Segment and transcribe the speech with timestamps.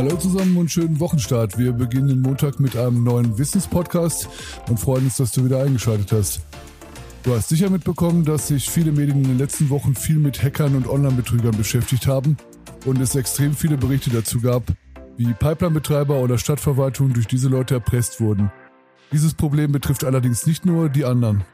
[0.00, 1.58] Hallo zusammen und schönen Wochenstart.
[1.58, 4.30] Wir beginnen den Montag mit einem neuen Wissenspodcast
[4.70, 6.40] und freuen uns, dass du wieder eingeschaltet hast.
[7.22, 10.74] Du hast sicher mitbekommen, dass sich viele Medien in den letzten Wochen viel mit Hackern
[10.74, 12.38] und Online-Betrügern beschäftigt haben
[12.86, 14.62] und es extrem viele Berichte dazu gab,
[15.18, 18.50] wie Pipeline-Betreiber oder Stadtverwaltungen durch diese Leute erpresst wurden.
[19.12, 21.44] Dieses Problem betrifft allerdings nicht nur die anderen.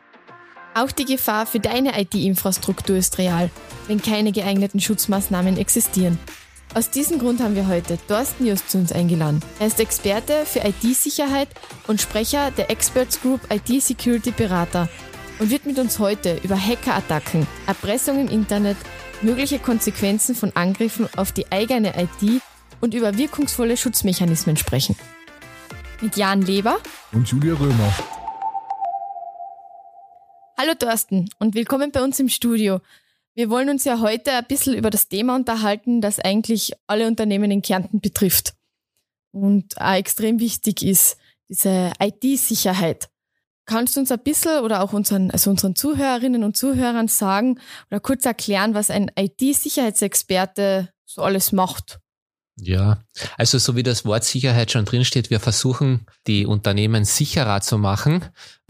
[0.77, 3.51] Auch die Gefahr für deine IT-Infrastruktur ist real,
[3.89, 6.17] wenn keine geeigneten Schutzmaßnahmen existieren.
[6.75, 9.41] Aus diesem Grund haben wir heute Thorsten Just zu uns eingeladen.
[9.59, 11.49] Er ist Experte für IT-Sicherheit
[11.87, 14.89] und Sprecher der Experts Group IT Security Berater
[15.39, 18.77] und wird mit uns heute über Hackerattacken, Erpressung im Internet,
[19.23, 22.43] mögliche Konsequenzen von Angriffen auf die eigene IT
[22.81, 24.97] und über wirkungsvolle Schutzmechanismen sprechen.
[26.03, 26.79] Mit Jan Leber
[27.13, 27.95] und Julia Römer.
[30.59, 32.81] Hallo Thorsten und willkommen bei uns im Studio.
[33.37, 37.51] Wir wollen uns ja heute ein bisschen über das Thema unterhalten, das eigentlich alle Unternehmen
[37.51, 38.55] in Kärnten betrifft
[39.31, 41.19] und auch extrem wichtig ist,
[41.51, 43.11] diese IT-Sicherheit.
[43.67, 48.01] Kannst du uns ein bisschen oder auch unseren, also unseren Zuhörerinnen und Zuhörern sagen oder
[48.01, 51.99] kurz erklären, was ein IT-Sicherheitsexperte so alles macht?
[52.59, 53.03] Ja,
[53.37, 58.25] also so wie das Wort Sicherheit schon drinsteht, wir versuchen, die Unternehmen sicherer zu machen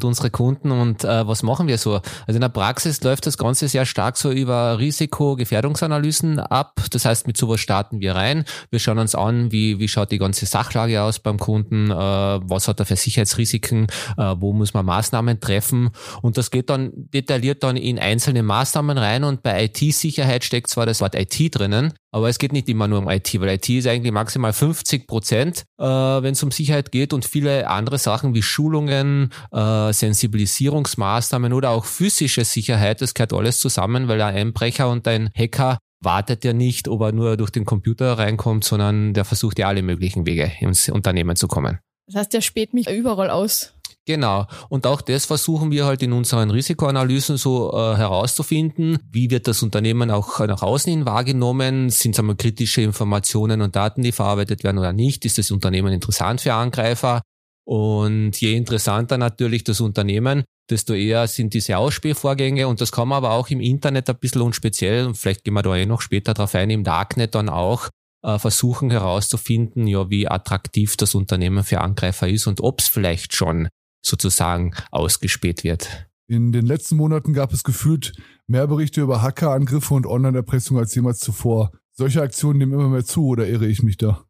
[0.04, 1.94] unsere Kunden und äh, was machen wir so?
[2.26, 6.74] Also in der Praxis läuft das Ganze sehr stark so über Risiko-Gefährdungsanalysen ab.
[6.90, 8.44] Das heißt, mit sowas starten wir rein.
[8.70, 12.68] Wir schauen uns an, wie, wie schaut die ganze Sachlage aus beim Kunden, äh, was
[12.68, 13.86] hat er für Sicherheitsrisiken,
[14.18, 18.98] äh, wo muss man Maßnahmen treffen und das geht dann detailliert dann in einzelne Maßnahmen
[18.98, 22.88] rein und bei IT-Sicherheit steckt zwar das Wort IT drinnen, aber es geht nicht immer
[22.88, 26.92] nur um IT, weil IT ist eigentlich maximal 50 Prozent, äh, wenn es um Sicherheit
[26.92, 33.32] geht und viele andere Sachen wie Schulungen, äh, Sensibilisierungsmaßnahmen oder auch physische Sicherheit, das gehört
[33.32, 37.50] alles zusammen, weil ein Einbrecher und ein Hacker wartet ja nicht, ob er nur durch
[37.50, 41.78] den Computer reinkommt, sondern der versucht ja alle möglichen Wege ins Unternehmen zu kommen.
[42.06, 43.72] Das heißt, der späht mich überall aus.
[44.06, 44.46] Genau.
[44.68, 48.98] Und auch das versuchen wir halt in unseren Risikoanalysen so äh, herauszufinden.
[49.10, 51.90] Wie wird das Unternehmen auch nach außen hin wahrgenommen?
[51.90, 55.24] Sind es einmal kritische Informationen und Daten, die verarbeitet werden oder nicht?
[55.24, 57.22] Ist das Unternehmen interessant für Angreifer?
[57.66, 63.18] Und je interessanter natürlich das Unternehmen, desto eher sind diese Ausspielvorgänge und das kann man
[63.18, 66.00] aber auch im Internet ein bisschen und speziell, und vielleicht gehen wir da eh noch
[66.00, 67.88] später drauf ein, im Darknet dann auch
[68.22, 73.34] äh, versuchen herauszufinden, ja, wie attraktiv das Unternehmen für Angreifer ist und ob es vielleicht
[73.34, 73.68] schon
[74.00, 76.06] sozusagen ausgespäht wird.
[76.28, 78.12] In den letzten Monaten gab es gefühlt
[78.46, 81.72] mehr Berichte über Hackerangriffe und Online-Erpressung als jemals zuvor.
[81.92, 84.24] Solche Aktionen nehmen immer mehr zu, oder irre ich mich da?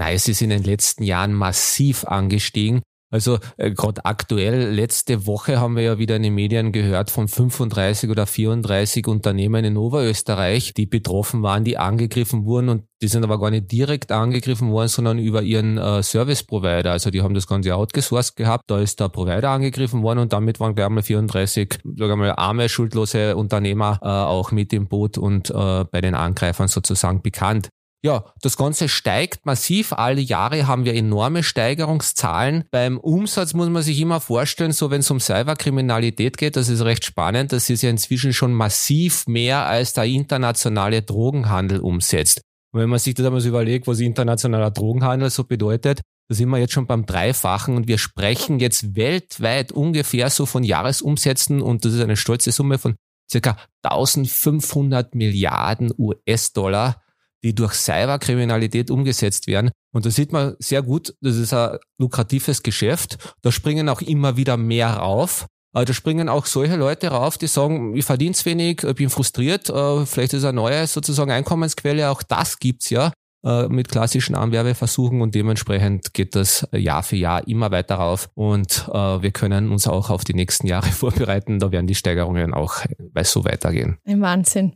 [0.00, 2.80] Na, es ist in den letzten Jahren massiv angestiegen.
[3.12, 7.28] Also äh, gerade aktuell, letzte Woche haben wir ja wieder in den Medien gehört von
[7.28, 13.24] 35 oder 34 Unternehmen in Oberösterreich, die betroffen waren, die angegriffen wurden und die sind
[13.24, 16.92] aber gar nicht direkt angegriffen worden, sondern über ihren äh, Service Provider.
[16.92, 20.60] Also die haben das Ganze outgesourced gehabt, da ist der Provider angegriffen worden und damit
[20.60, 25.18] waren gleich mal 34, sagen wir mal, arme, schuldlose Unternehmer äh, auch mit im Boot
[25.18, 27.68] und äh, bei den Angreifern sozusagen bekannt.
[28.02, 29.92] Ja, das Ganze steigt massiv.
[29.92, 32.64] Alle Jahre haben wir enorme Steigerungszahlen.
[32.70, 36.82] Beim Umsatz muss man sich immer vorstellen, so wenn es um Cyberkriminalität geht, das ist
[36.82, 37.52] recht spannend.
[37.52, 42.40] Das ist ja inzwischen schon massiv mehr als der internationale Drogenhandel umsetzt.
[42.72, 46.48] Und wenn man sich das einmal so überlegt, was internationaler Drogenhandel so bedeutet, da sind
[46.48, 51.84] wir jetzt schon beim Dreifachen und wir sprechen jetzt weltweit ungefähr so von Jahresumsätzen und
[51.84, 52.94] das ist eine stolze Summe von
[53.30, 57.02] circa 1500 Milliarden US-Dollar
[57.42, 59.70] die durch Cyberkriminalität umgesetzt werden.
[59.92, 63.34] Und da sieht man sehr gut, das ist ein lukratives Geschäft.
[63.42, 65.46] Da springen auch immer wieder mehr rauf.
[65.72, 69.70] Aber da springen auch solche Leute rauf, die sagen, ich verdiene wenig, ich bin frustriert,
[69.70, 73.12] äh, vielleicht ist eine neue sozusagen Einkommensquelle, auch das gibt's ja
[73.44, 78.88] äh, mit klassischen Anwerbeversuchen und dementsprechend geht das Jahr für Jahr immer weiter rauf und
[78.92, 81.60] äh, wir können uns auch auf die nächsten Jahre vorbereiten.
[81.60, 82.74] Da werden die Steigerungen auch
[83.22, 83.96] so weitergehen.
[84.04, 84.74] Ein Wahnsinn.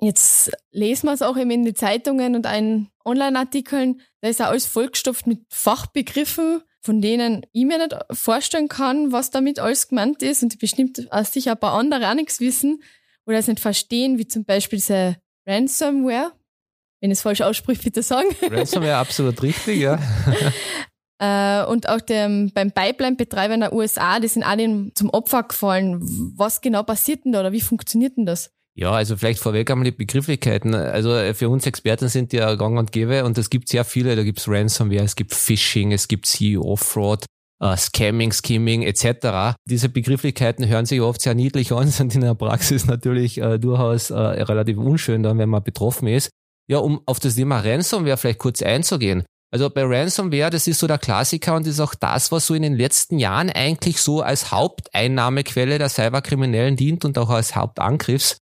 [0.00, 4.00] Jetzt lesen wir es auch eben in den Zeitungen und in Online-Artikeln.
[4.20, 9.30] Da ist auch alles vollgestopft mit Fachbegriffen, von denen ich mir nicht vorstellen kann, was
[9.30, 12.82] damit alles gemeint ist und bestimmt auch sicher ein paar andere auch nichts wissen
[13.26, 16.32] oder es nicht verstehen, wie zum Beispiel diese Ransomware.
[17.00, 18.28] Wenn ich es falsch ausspricht, bitte sagen.
[18.42, 19.98] Ransomware absolut richtig, ja.
[21.20, 25.98] Äh, und auch dem, beim Pipeline-Betreiber in der USA, die sind alle zum Opfer gefallen.
[26.36, 28.52] Was genau passiert denn da oder wie funktioniert denn das?
[28.78, 30.72] Ja, also vielleicht vorweg einmal die Begrifflichkeiten.
[30.72, 33.84] Also äh, für uns Experten sind die ja gang und gäbe und es gibt sehr
[33.84, 34.14] viele.
[34.14, 37.24] Da gibt es Ransomware, es gibt Phishing, es gibt CEO-Fraud,
[37.60, 39.56] äh, Scamming, Skimming etc.
[39.68, 44.10] Diese Begrifflichkeiten hören sich oft sehr niedlich an, sind in der Praxis natürlich äh, durchaus
[44.10, 46.30] äh, relativ unschön dann, wenn man betroffen ist.
[46.70, 49.24] Ja, um auf das Thema Ransomware vielleicht kurz einzugehen.
[49.50, 52.62] Also bei Ransomware, das ist so der Klassiker und ist auch das, was so in
[52.62, 58.47] den letzten Jahren eigentlich so als Haupteinnahmequelle der Cyberkriminellen dient und auch als Hauptangriffsaktivität.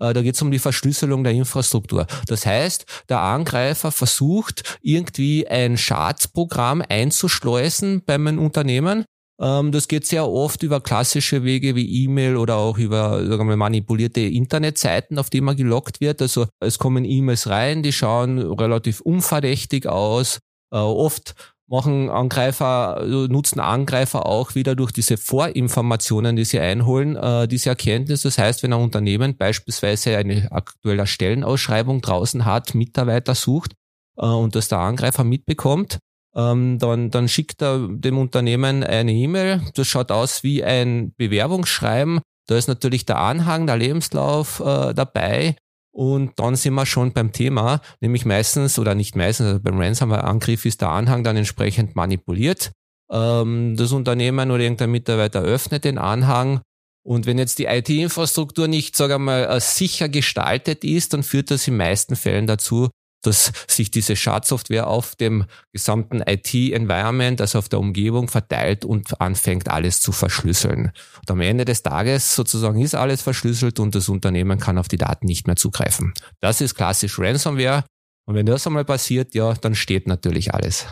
[0.00, 2.06] Äh, da geht es um die Verschlüsselung der Infrastruktur.
[2.26, 9.04] Das heißt, der Angreifer versucht irgendwie ein Schadprogramm einzuschleusen bei einem Unternehmen
[9.40, 13.56] ähm, das geht sehr oft über klassische Wege wie E-Mail oder auch über sagen wir,
[13.56, 16.22] manipulierte Internetseiten, auf die man gelockt wird.
[16.22, 20.38] Also es kommen E-Mails rein, die schauen relativ unverdächtig aus.
[20.72, 21.34] Äh, oft
[21.66, 27.70] machen Angreifer, also nutzen Angreifer auch wieder durch diese Vorinformationen, die sie einholen, äh, diese
[27.70, 28.22] Erkenntnis.
[28.22, 33.72] Das heißt, wenn ein Unternehmen beispielsweise eine aktuelle Stellenausschreibung draußen hat, Mitarbeiter sucht
[34.18, 35.98] äh, und das der Angreifer mitbekommt,
[36.36, 39.62] ähm, dann, dann schickt er dem Unternehmen eine E-Mail.
[39.74, 42.20] Das schaut aus wie ein Bewerbungsschreiben.
[42.46, 45.56] Da ist natürlich der Anhang, der Lebenslauf äh, dabei.
[45.94, 50.64] Und dann sind wir schon beim Thema, nämlich meistens oder nicht meistens, also beim Ransomware-Angriff
[50.64, 52.72] ist der Anhang dann entsprechend manipuliert.
[53.10, 56.62] Ähm, das Unternehmen oder irgendein Mitarbeiter öffnet den Anhang
[57.06, 61.68] und wenn jetzt die IT-Infrastruktur nicht, sage mal, äh, sicher gestaltet ist, dann führt das
[61.68, 62.88] in meisten Fällen dazu,
[63.26, 69.68] dass sich diese Schadsoftware auf dem gesamten IT-Environment, also auf der Umgebung verteilt und anfängt
[69.68, 70.92] alles zu verschlüsseln.
[71.20, 74.98] Und am Ende des Tages sozusagen ist alles verschlüsselt und das Unternehmen kann auf die
[74.98, 76.14] Daten nicht mehr zugreifen.
[76.40, 77.84] Das ist klassisch Ransomware.
[78.26, 80.86] Und wenn das einmal passiert, ja, dann steht natürlich alles.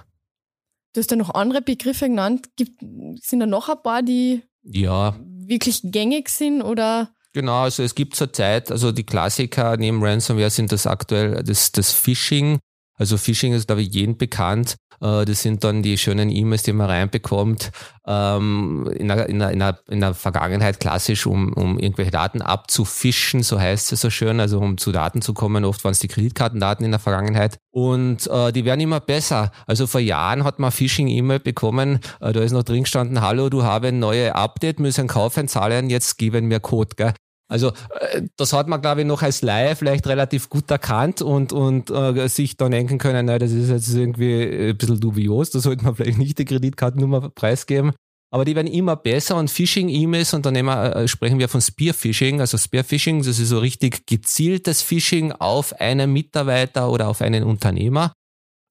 [0.93, 2.51] Du hast ja noch andere Begriffe genannt.
[2.57, 5.17] Gibt, sind da noch ein paar, die ja.
[5.19, 7.15] wirklich gängig sind oder?
[7.35, 11.93] Genau, also es gibt zurzeit, also die Klassiker neben Ransomware sind das aktuell das, das
[11.93, 12.59] Phishing.
[13.03, 14.77] Also Phishing ist, glaube ich, jedem bekannt.
[15.01, 17.73] Äh, das sind dann die schönen E-Mails, die man reinbekommt.
[18.07, 23.59] Ähm, in, der, in, der, in, der, Vergangenheit klassisch, um, um irgendwelche Daten abzufischen, so
[23.59, 25.65] heißt es so schön, also um zu Daten zu kommen.
[25.65, 27.59] Oft waren es die Kreditkartendaten in der Vergangenheit.
[27.73, 29.51] Und äh, die werden immer besser.
[29.67, 33.65] Also vor Jahren hat man Phishing-E-Mail bekommen, äh, da ist noch drin gestanden, hallo, du
[33.65, 36.95] habe ein neues Update, müssen kaufen, zahlen, jetzt geben mir Code.
[36.95, 37.15] Gell?
[37.53, 37.69] Also
[38.01, 41.91] äh, das hat man, glaube ich, noch als Laie vielleicht relativ gut erkannt und, und
[41.91, 45.85] äh, sich dann denken können, nein, das ist jetzt irgendwie ein bisschen dubios, da sollte
[45.85, 47.93] man vielleicht nicht die Kreditkartennummer preisgeben.
[48.33, 52.41] Aber die werden immer besser und Phishing-E-Mails und dann wir, äh, sprechen wir von Spear-Phishing.
[52.41, 58.15] Also Spear-Phishing, das ist so richtig gezieltes Phishing auf einen Mitarbeiter oder auf einen Unternehmer.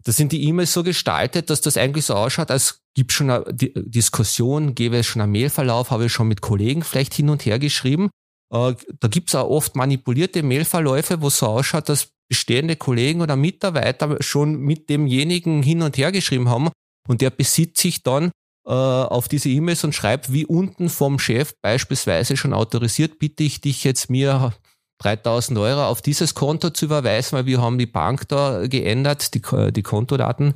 [0.04, 3.46] Da sind die E-Mails so gestaltet, dass das eigentlich so ausschaut, als gibt schon eine
[3.54, 7.60] Diskussion, gäbe es schon einen Mailverlauf, habe ich schon mit Kollegen vielleicht hin und her
[7.60, 8.10] geschrieben.
[8.52, 13.36] Äh, da gibt's auch oft manipulierte Mailverläufe, wo es so ausschaut, dass bestehende Kollegen oder
[13.36, 16.70] Mitarbeiter schon mit demjenigen hin und her geschrieben haben
[17.08, 18.32] und der besitzt sich dann
[18.66, 23.60] äh, auf diese E-Mails und schreibt wie unten vom Chef beispielsweise schon autorisiert, bitte ich
[23.60, 24.54] dich jetzt mir
[25.00, 29.42] 3000 Euro auf dieses Konto zu überweisen, weil wir haben die Bank da geändert, die,
[29.72, 30.54] die Kontodaten.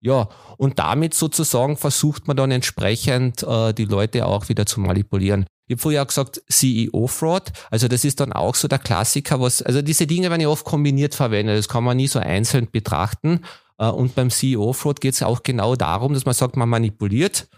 [0.00, 5.46] Ja, und damit sozusagen versucht man dann entsprechend äh, die Leute auch wieder zu manipulieren.
[5.68, 7.52] Ich habe vorher auch gesagt, CEO-Fraud.
[7.70, 10.64] Also das ist dann auch so der Klassiker, was, also diese Dinge werden ja oft
[10.64, 11.58] kombiniert verwendet.
[11.58, 13.40] Das kann man nie so einzeln betrachten.
[13.78, 17.48] Äh, und beim CEO-Fraud geht es auch genau darum, dass man sagt, man manipuliert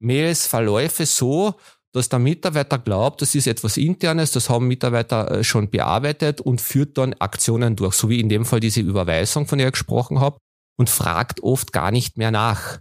[0.00, 1.54] Mails, Verläufe so,
[1.92, 6.60] dass der Mitarbeiter glaubt, das ist etwas Internes, das haben Mitarbeiter äh, schon bearbeitet und
[6.60, 10.20] führt dann Aktionen durch, so wie in dem Fall diese Überweisung, von der ich gesprochen
[10.20, 10.38] habe,
[10.78, 12.80] und fragt oft gar nicht mehr nach.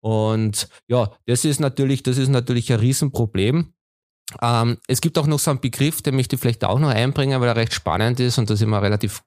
[0.00, 3.72] Und ja, das ist natürlich, das ist natürlich ein Riesenproblem.
[4.40, 7.40] Ähm, es gibt auch noch so einen Begriff, den möchte ich vielleicht auch noch einbringen,
[7.40, 9.22] weil er recht spannend ist und da sind wir relativ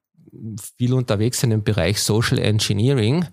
[0.77, 3.25] viel unterwegs in dem Bereich Social Engineering.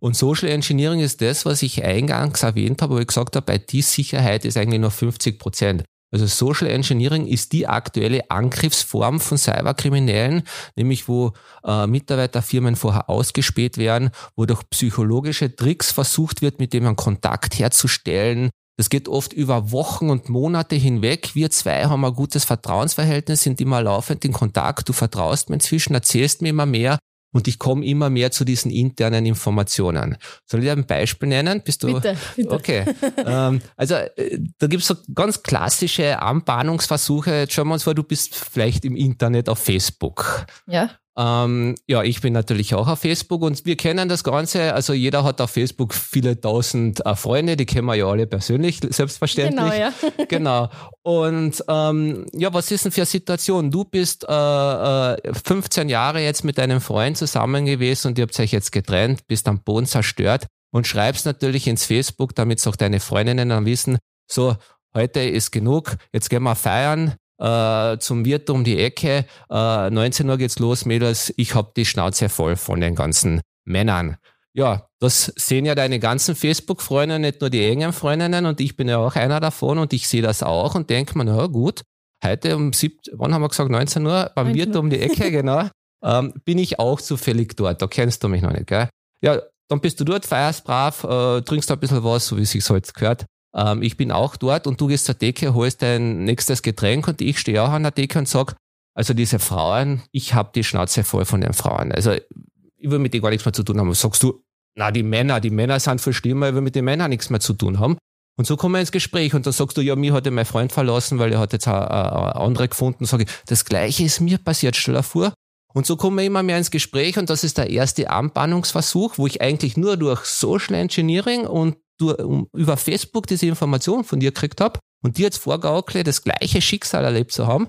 [0.00, 4.44] Und Social Engineering ist das, was ich eingangs erwähnt habe, wo ich gesagt habe, IT-Sicherheit
[4.44, 5.84] ist eigentlich nur 50 Prozent.
[6.14, 10.44] Also Social Engineering ist die aktuelle Angriffsform von Cyberkriminellen,
[10.76, 11.32] nämlich wo
[11.64, 17.58] äh, Mitarbeiterfirmen vorher ausgespäht werden, wo durch psychologische Tricks versucht wird, mit dem einen Kontakt
[17.58, 21.34] herzustellen, das geht oft über Wochen und Monate hinweg.
[21.34, 24.88] Wir zwei haben ein gutes Vertrauensverhältnis, sind immer laufend in Kontakt.
[24.88, 26.98] Du vertraust mir inzwischen, erzählst mir immer mehr
[27.34, 30.16] und ich komme immer mehr zu diesen internen Informationen.
[30.46, 31.62] Soll ich dir ein Beispiel nennen?
[31.64, 31.94] Bist du?
[31.94, 32.50] Bitte, bitte.
[32.50, 32.84] Okay.
[33.26, 37.40] ähm, also äh, da gibt's so ganz klassische Anbahnungsversuche.
[37.40, 40.46] Jetzt schauen wir uns vor, du bist vielleicht im Internet auf Facebook.
[40.66, 40.90] Ja.
[41.16, 44.74] Ähm, ja, ich bin natürlich auch auf Facebook und wir kennen das Ganze.
[44.74, 48.80] Also jeder hat auf Facebook viele tausend äh, Freunde, die kennen wir ja alle persönlich,
[48.88, 49.64] selbstverständlich.
[49.64, 49.92] Genau, ja.
[50.28, 50.68] genau.
[51.02, 53.70] Und ähm, ja, was ist denn für eine Situation?
[53.70, 58.38] Du bist äh, äh, 15 Jahre jetzt mit deinem Freund zusammen gewesen und ihr habt
[58.40, 62.98] euch jetzt getrennt, bist am Boden zerstört und schreibst natürlich ins Facebook, damit auch deine
[62.98, 64.56] Freundinnen dann wissen, so,
[64.94, 69.26] heute ist genug, jetzt gehen wir feiern, äh, zum Wirt um die Ecke.
[69.50, 71.32] Äh, 19 Uhr geht's los, Mädels.
[71.36, 74.16] Ich hab die Schnauze voll von den ganzen Männern.
[74.52, 78.88] Ja, das sehen ja deine ganzen Facebook-Freunde, nicht nur die engen Freundinnen und ich bin
[78.88, 81.82] ja auch einer davon und ich sehe das auch und denke mir, na gut,
[82.24, 85.68] heute um sieb, wann haben wir gesagt, 19 Uhr, beim Wirt um die Ecke, genau,
[86.04, 87.82] ähm, bin ich auch zufällig dort.
[87.82, 88.88] Da kennst du mich noch nicht, gell?
[89.22, 92.50] Ja, dann bist du dort, feierst brav, äh, trinkst ein bisschen was, so wie es
[92.50, 93.26] sich halt gehört.
[93.56, 97.20] Ähm, ich bin auch dort und du gehst zur Decke, holst dein nächstes Getränk und
[97.20, 98.56] ich stehe auch an der Decke und sag,
[98.94, 101.92] also diese Frauen, ich habe die Schnauze voll von den Frauen.
[101.92, 103.92] Also ich will mit denen gar nichts mehr zu tun haben.
[103.94, 104.42] Sagst du,
[104.76, 107.40] na die Männer, die Männer sind viel schlimmer, ich will mit den Männern nichts mehr
[107.40, 107.96] zu tun haben.
[108.36, 110.72] Und so kommen wir ins Gespräch und dann sagst du, ja, mir hat mein Freund
[110.72, 113.04] verlassen, weil er hat jetzt eine, eine andere gefunden.
[113.04, 115.32] Sag ich, das Gleiche ist mir passiert, stell dir vor.
[115.72, 119.26] Und so kommen wir immer mehr ins Gespräch und das ist der erste Anbahnungsversuch, wo
[119.26, 124.60] ich eigentlich nur durch Social Engineering und um, über Facebook diese Information von dir gekriegt
[124.60, 127.68] habe und dir jetzt vorgaukle, das gleiche Schicksal erlebt zu haben.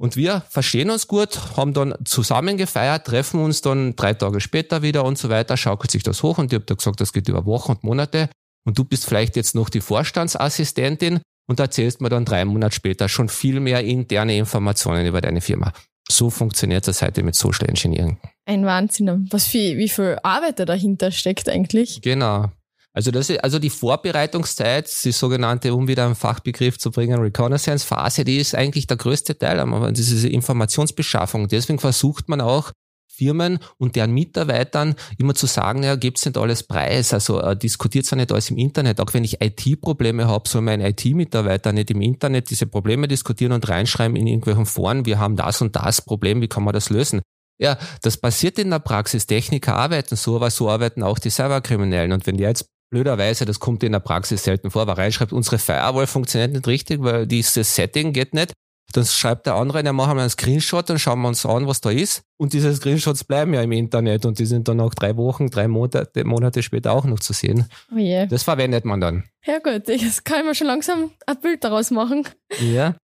[0.00, 4.82] Und wir verstehen uns gut, haben dann zusammen gefeiert, treffen uns dann drei Tage später
[4.82, 7.28] wieder und so weiter, schaukelt sich das hoch und ich habe da gesagt, das geht
[7.28, 8.30] über Wochen und Monate.
[8.64, 13.08] Und du bist vielleicht jetzt noch die Vorstandsassistentin und erzählst mir dann drei Monate später
[13.08, 15.72] schon viel mehr interne Informationen über deine Firma.
[16.10, 18.18] So funktioniert das heute mit Social Engineering.
[18.46, 19.26] Ein Wahnsinn.
[19.30, 22.00] Was viel, wie viel Arbeit da dahinter steckt eigentlich.
[22.02, 22.50] Genau.
[22.98, 28.24] Also das ist, also die Vorbereitungszeit, die sogenannte, um wieder einen Fachbegriff zu bringen, Reconnaissance-Phase,
[28.24, 31.46] die ist eigentlich der größte Teil, aber diese Informationsbeschaffung.
[31.46, 32.72] Deswegen versucht man auch,
[33.06, 38.10] Firmen und deren Mitarbeitern immer zu sagen, ja, gibt's nicht alles preis, also äh, diskutiert
[38.10, 39.00] ja nicht alles im Internet.
[39.00, 43.68] Auch wenn ich IT-Probleme habe, soll mein IT-Mitarbeiter nicht im Internet diese Probleme diskutieren und
[43.68, 47.22] reinschreiben in irgendwelchen Foren, wir haben das und das Problem, wie kann man das lösen?
[47.60, 49.26] Ja, das passiert in der Praxis.
[49.26, 52.12] Techniker arbeiten so, aber so arbeiten auch die Cyberkriminellen.
[52.12, 55.58] Und wenn die jetzt blöderweise, das kommt in der Praxis selten vor, aber reinschreibt, unsere
[55.58, 58.52] Firewall funktioniert nicht richtig, weil dieses Setting geht nicht,
[58.92, 61.80] dann schreibt der andere, dann machen wir einen Screenshot und schauen wir uns an, was
[61.80, 62.22] da ist.
[62.38, 65.68] Und diese Screenshots bleiben ja im Internet und die sind dann auch drei Wochen, drei
[65.68, 67.66] Monate, Monate später auch noch zu sehen.
[67.92, 68.26] Oh yeah.
[68.26, 69.24] Das verwendet man dann.
[69.44, 72.26] Ja gut, jetzt kann man schon langsam ein Bild daraus machen.
[72.60, 72.96] Ja.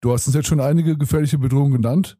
[0.00, 2.18] Du hast uns jetzt schon einige gefährliche Bedrohungen genannt.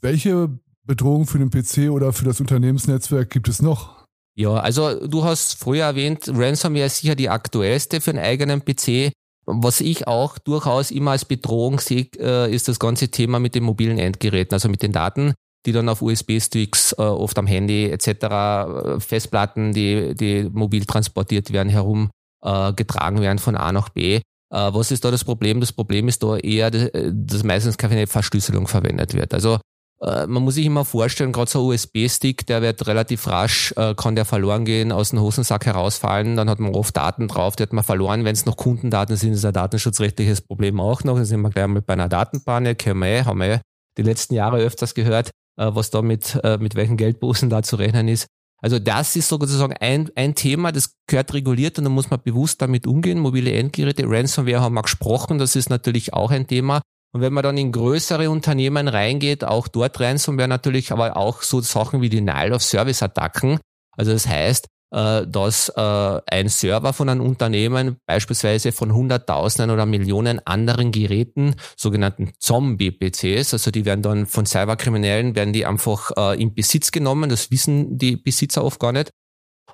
[0.00, 0.48] Welche
[0.84, 3.93] Bedrohungen für den PC oder für das Unternehmensnetzwerk gibt es noch?
[4.36, 9.12] Ja, also du hast früher erwähnt, Ransomware ist sicher die aktuellste für einen eigenen PC.
[9.46, 13.62] Was ich auch durchaus immer als Bedrohung sehe, äh, ist das ganze Thema mit den
[13.62, 15.34] mobilen Endgeräten, also mit den Daten,
[15.66, 21.52] die dann auf USB-Sticks, äh, oft am Handy etc., äh, Festplatten, die, die mobil transportiert
[21.52, 24.20] werden, herumgetragen werden von A nach B.
[24.50, 25.58] Was ist da das Problem?
[25.58, 29.34] Das Problem ist da eher, dass meistens keine Verschlüsselung verwendet wird.
[29.34, 29.58] Also
[30.04, 33.94] äh, man muss sich immer vorstellen, gerade so ein USB-Stick, der wird relativ rasch, äh,
[33.94, 37.62] kann der verloren gehen, aus dem Hosensack herausfallen, dann hat man oft Daten drauf, die
[37.62, 38.24] hat man verloren.
[38.24, 41.16] Wenn es noch Kundendaten sind, ist ein datenschutzrechtliches Problem auch noch.
[41.16, 43.60] Dann sind wir gleich mal bei einer Datenpanik, haben wir, haben wir
[43.96, 48.08] die letzten Jahre öfters gehört, äh, was da mit, mit welchen Geldbußen da zu rechnen
[48.08, 48.26] ist.
[48.60, 52.62] Also das ist sozusagen ein, ein Thema, das gehört reguliert und da muss man bewusst
[52.62, 53.18] damit umgehen.
[53.18, 56.80] Mobile Endgeräte, Ransomware haben wir gesprochen, das ist natürlich auch ein Thema.
[57.14, 61.60] Und wenn man dann in größere Unternehmen reingeht, auch dort Ransomware natürlich, aber auch so
[61.60, 63.60] Sachen wie die Denial-of-Service-Attacken.
[63.96, 69.86] Also das heißt, äh, dass äh, ein Server von einem Unternehmen beispielsweise von Hunderttausenden oder
[69.86, 76.42] Millionen anderen Geräten, sogenannten Zombie-PCs, also die werden dann von Cyberkriminellen, werden die einfach äh,
[76.42, 79.10] in Besitz genommen, das wissen die Besitzer oft gar nicht.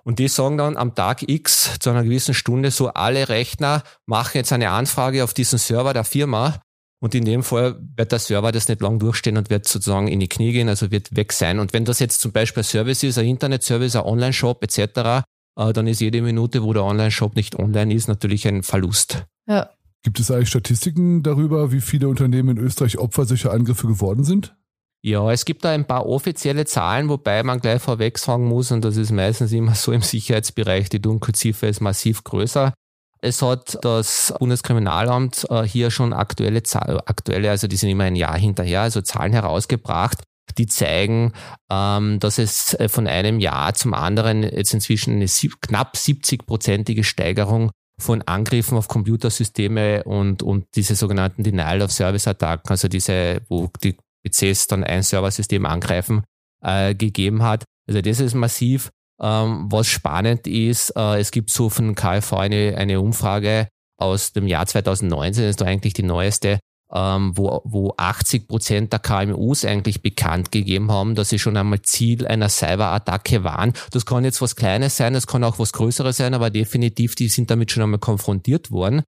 [0.04, 4.36] Und die sagen dann am Tag X zu einer gewissen Stunde so, alle Rechner machen
[4.36, 6.60] jetzt eine Anfrage auf diesen Server der Firma
[7.00, 10.20] und in dem Fall wird der Server das nicht lang durchstehen und wird sozusagen in
[10.20, 11.58] die Knie gehen, also wird weg sein.
[11.58, 15.24] Und wenn das jetzt zum Beispiel ein Service ist, ein Internetservice, ein Online-Shop etc.,
[15.56, 19.24] äh, dann ist jede Minute, wo der Online-Shop nicht online ist, natürlich ein Verlust.
[19.48, 19.70] Ja.
[20.02, 24.54] Gibt es eigentlich Statistiken darüber, wie viele Unternehmen in Österreich Opfer solcher Angriffe geworden sind?
[25.02, 28.84] Ja, es gibt da ein paar offizielle Zahlen, wobei man gleich vorweg sagen muss, und
[28.84, 32.74] das ist meistens immer so im Sicherheitsbereich, die Dunkelziffer ist massiv größer.
[33.22, 36.62] Es hat das Bundeskriminalamt äh, hier schon aktuelle,
[37.06, 40.22] aktuelle, also die sind immer ein Jahr hinterher, also Zahlen herausgebracht,
[40.56, 41.32] die zeigen,
[41.70, 47.70] ähm, dass es äh, von einem Jahr zum anderen jetzt inzwischen eine knapp 70-prozentige Steigerung
[48.00, 53.96] von Angriffen auf Computersysteme und, und diese sogenannten Denial-of-Service-Attacken, also diese, wo die
[54.26, 56.24] PCs dann ein Serversystem angreifen,
[56.62, 57.64] äh, gegeben hat.
[57.86, 58.90] Also das ist massiv.
[59.22, 64.46] Ähm, was spannend ist, äh, es gibt so von KfV eine, eine Umfrage aus dem
[64.46, 66.58] Jahr 2019, das ist doch eigentlich die neueste,
[66.92, 71.82] ähm, wo, wo 80 Prozent der KMUs eigentlich bekannt gegeben haben, dass sie schon einmal
[71.82, 73.74] Ziel einer Cyberattacke waren.
[73.92, 77.28] Das kann jetzt was Kleines sein, das kann auch was Größeres sein, aber definitiv, die
[77.28, 79.02] sind damit schon einmal konfrontiert worden.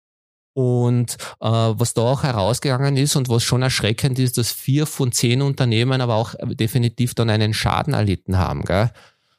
[0.54, 5.10] Und äh, was da auch herausgegangen ist und was schon erschreckend ist, dass vier von
[5.10, 8.62] zehn Unternehmen aber auch definitiv dann einen Schaden erlitten haben.
[8.62, 8.90] Gell?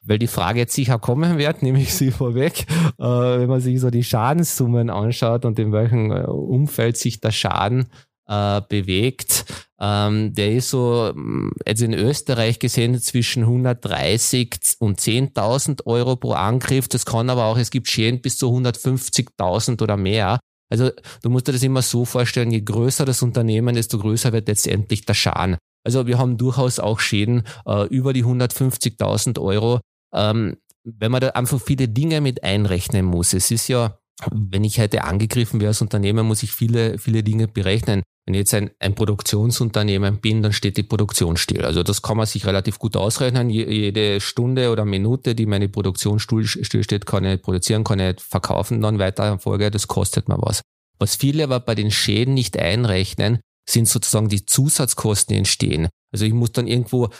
[0.06, 2.66] Weil die Frage jetzt sicher kommen wird, nehme ich sie vorweg,
[2.98, 7.32] äh, wenn man sich so die Schadenssummen anschaut und in welchem äh, Umfeld sich der
[7.32, 7.88] Schaden
[8.26, 9.44] äh, bewegt,
[9.80, 16.32] ähm, der ist so mm, jetzt in Österreich gesehen zwischen 130 und 10.000 Euro pro
[16.32, 16.88] Angriff.
[16.88, 20.38] Das kann aber auch, es gibt Schäden bis zu 150.000 oder mehr.
[20.70, 20.90] Also
[21.22, 25.04] du musst dir das immer so vorstellen, je größer das Unternehmen, desto größer wird letztendlich
[25.04, 25.56] der Schaden.
[25.84, 29.80] Also wir haben durchaus auch Schäden äh, über die 150.000 Euro,
[30.14, 33.32] ähm, wenn man da einfach viele Dinge mit einrechnen muss.
[33.32, 33.98] Es ist ja,
[34.30, 38.02] wenn ich heute angegriffen wäre als Unternehmen, muss ich viele, viele Dinge berechnen.
[38.26, 41.64] Wenn ich jetzt ein, ein Produktionsunternehmen bin, dann steht die Produktion still.
[41.64, 43.50] Also das kann man sich relativ gut ausrechnen.
[43.50, 48.98] Jede Stunde oder Minute, die meine Produktion stillsteht, kann ich produzieren, kann ich verkaufen dann
[48.98, 49.70] weiter in Folge.
[49.70, 50.62] Das kostet mir was.
[50.98, 55.88] Was viele aber bei den Schäden nicht einrechnen, sind sozusagen die Zusatzkosten, die entstehen.
[56.12, 57.10] Also ich muss dann irgendwo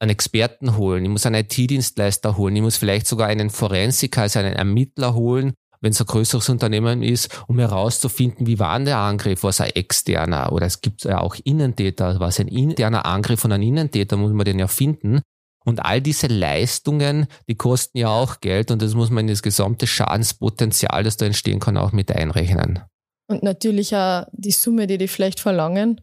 [0.00, 4.38] einen Experten holen, ich muss einen IT-Dienstleister holen, ich muss vielleicht sogar einen Forensiker, also
[4.38, 9.42] einen Ermittler holen, wenn es ein größeres Unternehmen ist, um herauszufinden, wie war der Angriff,
[9.42, 10.52] was ein externer?
[10.52, 14.44] Oder es gibt ja auch Innentäter, was ein interner Angriff von einem Innentäter, muss man
[14.44, 15.22] den ja finden.
[15.64, 18.70] Und all diese Leistungen, die kosten ja auch Geld.
[18.70, 22.80] Und das muss man in das gesamte Schadenspotenzial, das da entstehen kann, auch mit einrechnen.
[23.26, 26.00] Und natürlich auch die Summe, die die vielleicht verlangen.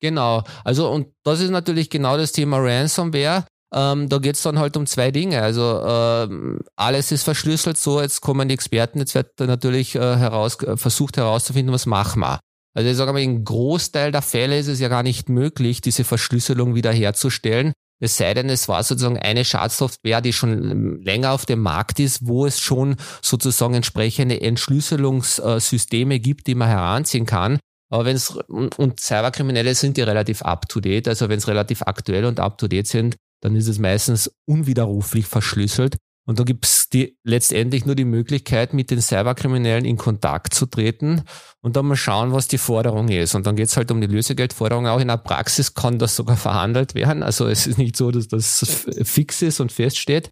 [0.00, 3.44] Genau, also und das ist natürlich genau das Thema Ransomware.
[3.72, 5.42] Ähm, da geht's dann halt um zwei Dinge.
[5.42, 10.60] Also ähm, alles ist verschlüsselt, so jetzt kommen die Experten, jetzt wird natürlich äh, heraus,
[10.62, 12.40] äh, versucht herauszufinden, was machen wir.
[12.74, 16.04] Also ich sage mal, im Großteil der Fälle ist es ja gar nicht möglich, diese
[16.04, 17.72] Verschlüsselung wiederherzustellen.
[18.02, 22.00] Es sei denn, es war sozusagen eine Schadsoftware, die schon ähm, länger auf dem Markt
[22.00, 27.58] ist, wo es schon sozusagen entsprechende Entschlüsselungssysteme gibt, die man heranziehen kann.
[27.90, 31.82] Aber wenn es, und Cyberkriminelle sind ja relativ up to date, also wenn es relativ
[31.82, 35.96] aktuell und up to date sind, dann ist es meistens unwiderruflich verschlüsselt.
[36.26, 40.66] Und da gibt es die, letztendlich nur die Möglichkeit, mit den Cyberkriminellen in Kontakt zu
[40.66, 41.22] treten
[41.60, 43.34] und dann mal schauen, was die Forderung ist.
[43.34, 44.86] Und dann geht es halt um die Lösegeldforderung.
[44.86, 47.24] Auch in der Praxis kann das sogar verhandelt werden.
[47.24, 50.30] Also es ist nicht so, dass das fix ist und feststeht.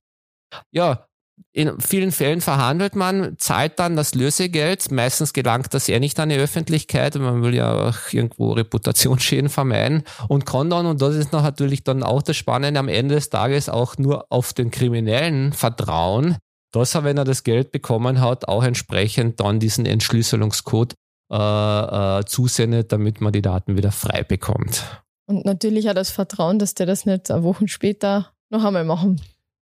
[0.71, 1.09] Ja,
[1.53, 4.91] in vielen Fällen verhandelt man, zahlt dann das Lösegeld.
[4.93, 7.17] Meistens gelangt das eher nicht an die Öffentlichkeit.
[7.17, 12.23] Man will ja auch irgendwo Reputationsschäden vermeiden und dann, und das ist natürlich dann auch
[12.23, 16.37] das Spannende, am Ende des Tages auch nur auf den Kriminellen vertrauen,
[16.73, 20.95] dass er, wenn er das Geld bekommen hat, auch entsprechend dann diesen Entschlüsselungscode
[21.33, 24.85] äh, äh, zusendet, damit man die Daten wieder frei bekommt.
[25.27, 29.21] Und natürlich auch das Vertrauen, dass der das nicht Wochen später noch einmal machen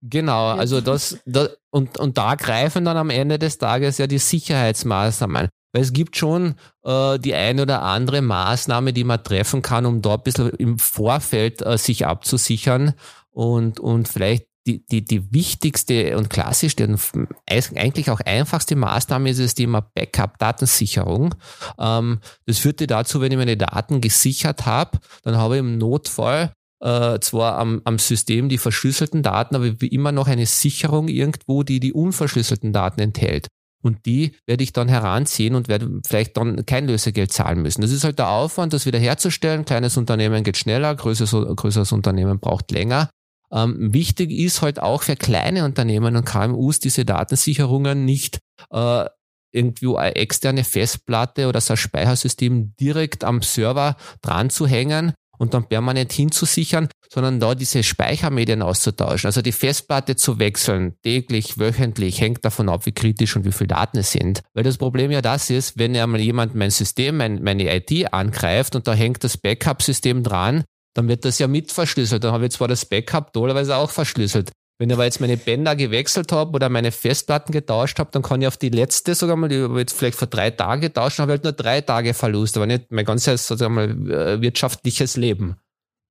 [0.01, 4.17] Genau, also das, das und, und da greifen dann am Ende des Tages ja die
[4.17, 5.49] Sicherheitsmaßnahmen.
[5.71, 10.01] Weil es gibt schon äh, die eine oder andere Maßnahme, die man treffen kann, um
[10.01, 12.93] dort ein bisschen im Vorfeld äh, sich abzusichern
[13.29, 16.99] und, und vielleicht die, die, die wichtigste und klassischste und
[17.47, 21.35] eigentlich auch einfachste Maßnahme ist das Thema Backup-Datensicherung.
[21.79, 26.51] Ähm, das führte dazu, wenn ich meine Daten gesichert habe, dann habe ich im Notfall
[26.81, 31.63] äh, zwar am, am System die verschlüsselten Daten, aber wie immer noch eine Sicherung irgendwo,
[31.63, 33.47] die die unverschlüsselten Daten enthält.
[33.81, 37.81] Und die werde ich dann heranziehen und werde vielleicht dann kein Lösegeld zahlen müssen.
[37.81, 39.63] Das ist halt der Aufwand, das wiederherzustellen.
[39.63, 43.09] Kleines Unternehmen geht schneller, größeres, größeres Unternehmen braucht länger.
[43.51, 48.39] Ähm, wichtig ist halt auch für kleine Unternehmen und KMUs diese Datensicherungen nicht
[48.69, 49.05] äh,
[49.51, 55.53] irgendwo eine externe Festplatte oder so ein Speichersystem direkt am Server dran zu hängen, und
[55.53, 59.27] dann permanent hinzusichern, sondern da diese Speichermedien auszutauschen.
[59.27, 63.67] Also die Festplatte zu wechseln, täglich, wöchentlich, hängt davon ab, wie kritisch und wie viel
[63.67, 64.41] Daten es sind.
[64.53, 68.75] Weil das Problem ja das ist, wenn einmal jemand mein System, mein, meine IT angreift
[68.75, 72.23] und da hängt das Backup-System dran, dann wird das ja mit verschlüsselt.
[72.23, 74.51] Dann habe ich zwar das Backup teilweise auch verschlüsselt.
[74.79, 78.41] Wenn ich aber jetzt meine Bänder gewechselt habe oder meine Festplatten getauscht habe, dann kann
[78.41, 81.33] ich auf die letzte sogar mal, die habe jetzt vielleicht vor drei Tagen getauscht, habe
[81.33, 85.57] halt nur drei Tage Verlust, aber nicht mein ganzes sozusagen mal, äh, wirtschaftliches Leben.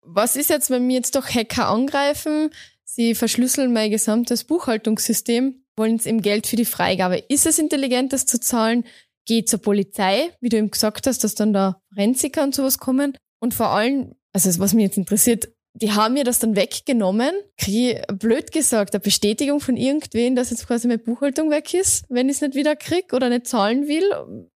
[0.03, 2.51] Was ist jetzt, wenn mir jetzt doch Hacker angreifen?
[2.85, 7.17] Sie verschlüsseln mein gesamtes Buchhaltungssystem, wollen jetzt eben Geld für die Freigabe.
[7.29, 8.85] Ist es intelligent, das zu zahlen?
[9.25, 13.17] Geht zur Polizei, wie du eben gesagt hast, dass dann da Forensiker und sowas kommen?
[13.41, 15.49] Und vor allem, also was mich jetzt interessiert,
[15.81, 17.31] die haben mir das dann weggenommen.
[17.57, 22.29] Kriege blöd gesagt, eine Bestätigung von irgendwen, dass jetzt quasi meine Buchhaltung weg ist, wenn
[22.29, 24.05] ich es nicht wieder krieg oder nicht zahlen will?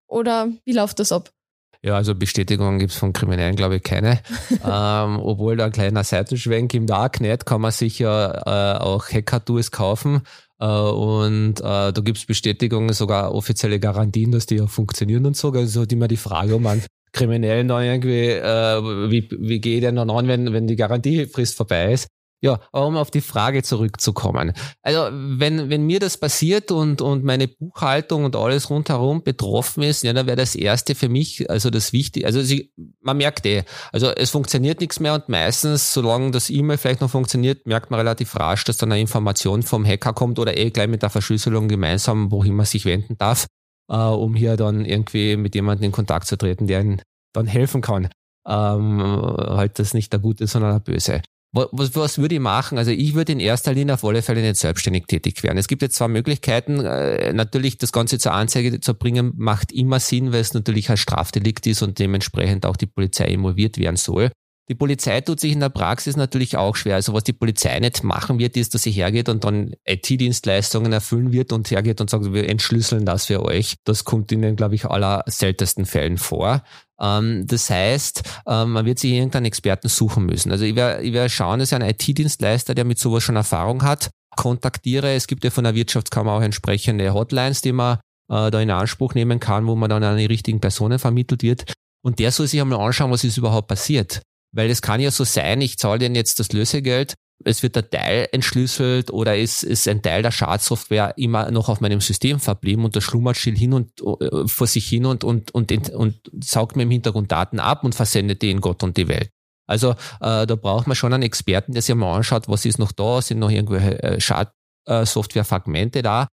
[0.06, 1.30] Oder wie läuft das ab?
[1.84, 4.20] Ja, also Bestätigungen gibt es von Kriminellen, glaube ich, keine.
[4.50, 9.72] ähm, obwohl da ein kleiner Seitenschwenk im Darknet kann man sich ja äh, auch Hacker-Tools
[9.72, 10.22] kaufen.
[10.60, 15.36] Äh, und äh, da gibt es Bestätigungen, sogar offizielle Garantien, dass die ja funktionieren und
[15.36, 15.50] so.
[15.50, 16.82] Also die immer die Frage, ob man
[17.12, 21.92] Kriminellen dann irgendwie, äh, wie, wie geht denn dann an, wenn, wenn die Garantiefrist vorbei
[21.92, 22.08] ist?
[22.44, 24.52] Ja, aber um auf die Frage zurückzukommen.
[24.82, 30.02] Also wenn, wenn mir das passiert und, und meine Buchhaltung und alles rundherum betroffen ist,
[30.02, 33.62] ja, dann wäre das Erste für mich, also das Wichtige, also sie, man merkt eh,
[33.92, 38.00] also es funktioniert nichts mehr und meistens, solange das E-Mail vielleicht noch funktioniert, merkt man
[38.00, 41.68] relativ rasch, dass dann eine Information vom Hacker kommt oder eh gleich mit der Verschlüsselung
[41.68, 43.46] gemeinsam, wohin man sich wenden darf,
[43.92, 47.02] äh, um hier dann irgendwie mit jemandem in Kontakt zu treten, der ihnen
[47.34, 48.08] dann helfen kann.
[48.48, 51.22] Ähm, halt das nicht der Gute, sondern der Böse.
[51.54, 52.78] Was, was würde ich machen?
[52.78, 55.58] Also ich würde in erster Linie auf alle Fälle nicht selbstständig tätig werden.
[55.58, 56.80] Es gibt jetzt zwei Möglichkeiten.
[56.80, 60.96] Äh, natürlich das Ganze zur Anzeige zu bringen, macht immer Sinn, weil es natürlich ein
[60.96, 64.30] Strafdelikt ist und dementsprechend auch die Polizei involviert werden soll.
[64.72, 66.94] Die Polizei tut sich in der Praxis natürlich auch schwer.
[66.94, 71.30] Also was die Polizei nicht machen wird, ist, dass sie hergeht und dann IT-Dienstleistungen erfüllen
[71.30, 73.74] wird und hergeht und sagt, wir entschlüsseln das für euch.
[73.84, 76.62] Das kommt in den, glaube ich, aller seltensten Fällen vor.
[76.98, 80.50] Ähm, das heißt, ähm, man wird sich irgendeinen Experten suchen müssen.
[80.50, 83.82] Also ich werde ich werd schauen, dass ich einen IT-Dienstleister, der mit sowas schon Erfahrung
[83.82, 84.08] hat,
[84.38, 85.12] kontaktiere.
[85.12, 87.98] Es gibt ja von der Wirtschaftskammer auch entsprechende Hotlines, die man
[88.30, 91.74] äh, da in Anspruch nehmen kann, wo man dann an die richtigen Personen vermittelt wird.
[92.02, 94.22] Und der soll sich einmal anschauen, was ist überhaupt passiert.
[94.54, 97.90] Weil es kann ja so sein, ich zahle denen jetzt das Lösegeld, es wird der
[97.90, 102.84] Teil entschlüsselt oder ist, ist ein Teil der Schadsoftware immer noch auf meinem System verblieben
[102.84, 106.30] und der schlummert still hin und äh, vor sich hin und, und, und, und, und
[106.42, 109.30] saugt mir im Hintergrund Daten ab und versendet die in Gott und die Welt.
[109.66, 112.92] Also äh, da braucht man schon einen Experten, der sich mal anschaut, was ist noch
[112.92, 116.28] da, sind noch irgendwelche äh, Schadsoftware-Fragmente da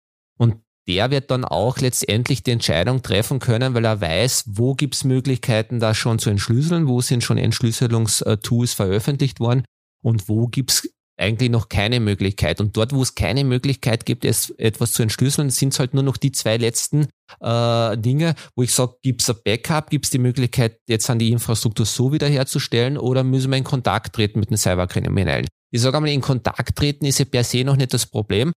[0.90, 5.80] der wird dann auch letztendlich die Entscheidung treffen können, weil er weiß, wo gibt's Möglichkeiten,
[5.80, 9.64] das schon zu entschlüsseln, wo sind schon Entschlüsselungstools veröffentlicht worden
[10.04, 12.60] und wo gibt's eigentlich noch keine Möglichkeit.
[12.60, 16.02] Und dort, wo es keine Möglichkeit gibt, es etwas zu entschlüsseln, sind es halt nur
[16.02, 17.08] noch die zwei letzten
[17.40, 21.20] äh, Dinge, wo ich sage, gibt es ein Backup, gibt es die Möglichkeit, jetzt an
[21.20, 25.48] die Infrastruktur so wiederherzustellen oder müssen wir in Kontakt treten mit den Cyberkriminellen?
[25.72, 28.54] Ich sage einmal, in Kontakt treten ist ja per se noch nicht das Problem,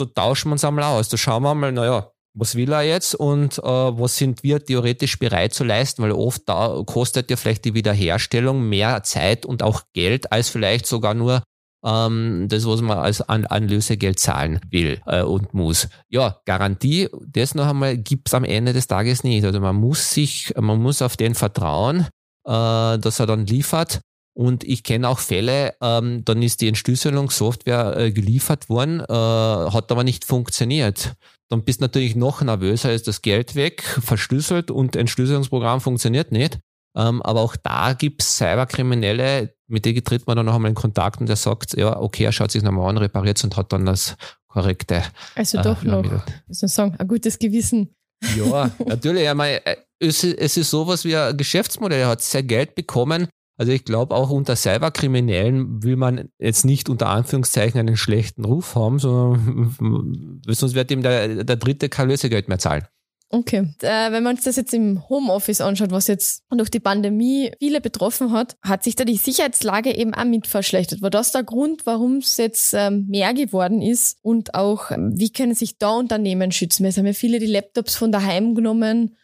[0.00, 1.08] da tauschen wir uns einmal aus.
[1.08, 5.18] Da schauen wir mal, naja, was will er jetzt und äh, was sind wir theoretisch
[5.18, 9.82] bereit zu leisten, weil oft da kostet ja vielleicht die Wiederherstellung mehr Zeit und auch
[9.92, 11.42] Geld als vielleicht sogar nur
[11.84, 15.88] ähm, das, was man als An Anlösegeld zahlen will äh, und muss.
[16.08, 19.44] Ja, Garantie, das noch einmal gibt's am Ende des Tages nicht.
[19.44, 22.06] Also man muss sich, man muss auf den vertrauen,
[22.44, 24.00] äh, dass er dann liefert
[24.38, 29.90] und ich kenne auch Fälle, ähm, dann ist die Entschlüsselungssoftware äh, geliefert worden, äh, hat
[29.90, 31.14] aber nicht funktioniert.
[31.48, 36.60] Dann bist du natürlich noch nervöser, ist das Geld weg, verschlüsselt und Entschlüsselungsprogramm funktioniert nicht.
[36.96, 41.20] Ähm, aber auch da gibt's Cyberkriminelle, mit denen tritt man dann noch einmal in Kontakt
[41.20, 44.14] und der sagt, ja, okay, er schaut sich nochmal an, repariert und hat dann das
[44.46, 45.02] korrekte.
[45.34, 46.04] Also doch äh, noch,
[46.46, 47.92] muss man sagen, ein gutes Gewissen.
[48.36, 49.26] Ja, natürlich.
[49.26, 52.02] Ich meine, äh, es, es ist sowas wie ein Geschäftsmodell.
[52.02, 53.26] Er hat sehr Geld bekommen
[53.58, 58.76] also ich glaube, auch unter Cyberkriminellen will man jetzt nicht unter Anführungszeichen einen schlechten Ruf
[58.76, 62.86] haben, sondern sonst wird ihm der, der Dritte kein Lösegeld mehr zahlen.
[63.30, 63.74] Okay.
[63.82, 67.80] Äh, wenn man uns das jetzt im Homeoffice anschaut, was jetzt durch die Pandemie viele
[67.80, 71.02] betroffen hat, hat sich da die Sicherheitslage eben auch mit verschlechtert.
[71.02, 74.18] War das der Grund, warum es jetzt ähm, mehr geworden ist?
[74.22, 76.86] Und auch, ähm, wie können sich da Unternehmen schützen?
[76.86, 79.16] Es haben ja viele die Laptops von daheim genommen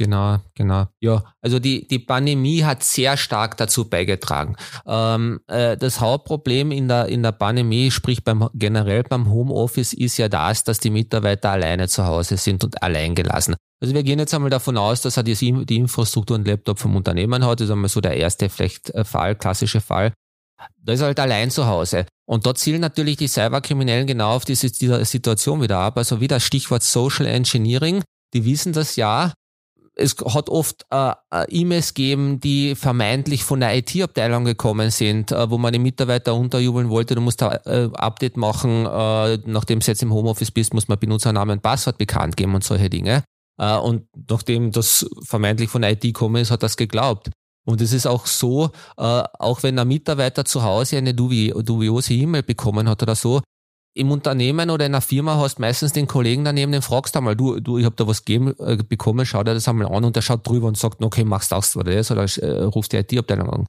[0.00, 0.86] Genau, genau.
[1.00, 4.56] Ja, also die, die Pandemie hat sehr stark dazu beigetragen.
[4.86, 10.16] Ähm, äh, das Hauptproblem in der, in der Pandemie, sprich beim, generell beim Homeoffice, ist
[10.16, 13.56] ja das, dass die Mitarbeiter alleine zu Hause sind und allein gelassen.
[13.82, 15.34] Also wir gehen jetzt einmal davon aus, dass er die,
[15.66, 17.60] die Infrastruktur und Laptop vom Unternehmen hat.
[17.60, 20.14] Das ist einmal so der erste vielleicht äh, Fall, klassische Fall.
[20.82, 22.06] Da ist er halt allein zu Hause.
[22.26, 25.98] Und dort zielen natürlich die Cyberkriminellen genau auf diese, diese Situation wieder ab.
[25.98, 28.02] Also wieder Stichwort Social Engineering.
[28.32, 29.34] Die wissen das ja,
[30.00, 35.50] es hat oft äh, äh, E-Mails gegeben, die vermeintlich von der IT-Abteilung gekommen sind, äh,
[35.50, 39.86] wo man den Mitarbeiter unterjubeln wollte, du musst da äh, Update machen, äh, nachdem du
[39.86, 43.24] jetzt im Homeoffice bist, muss man Benutzernamen und Passwort bekannt geben und solche Dinge.
[43.58, 47.30] Äh, und nachdem das vermeintlich von der IT gekommen ist, hat das geglaubt.
[47.66, 49.02] Und es ist auch so, äh,
[49.38, 53.42] auch wenn ein Mitarbeiter zu Hause eine dubiose E-Mail bekommen hat oder so,
[54.00, 57.36] im Unternehmen oder in einer Firma hast meistens den Kollegen daneben, den fragst du einmal,
[57.36, 60.16] du, du, ich habe da was gegeben, äh, bekommen, schau dir das einmal an und
[60.16, 62.96] der schaut drüber und sagt, okay, machst du das oder das oder äh, rufst die
[62.96, 63.66] IT-Abteilung an.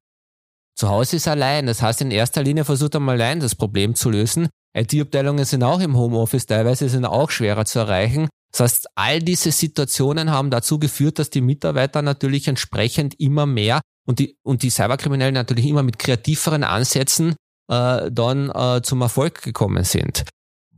[0.76, 1.68] Zu Hause ist allein.
[1.68, 4.48] Das heißt, in erster Linie versucht er mal allein das Problem zu lösen.
[4.76, 8.30] IT-Abteilungen sind auch im Homeoffice, teilweise sind auch schwerer zu erreichen.
[8.52, 13.82] Das heißt, all diese Situationen haben dazu geführt, dass die Mitarbeiter natürlich entsprechend immer mehr
[14.08, 17.36] und die, und die Cyberkriminellen natürlich immer mit kreativeren Ansätzen
[17.72, 20.26] äh, dann äh, zum Erfolg gekommen sind.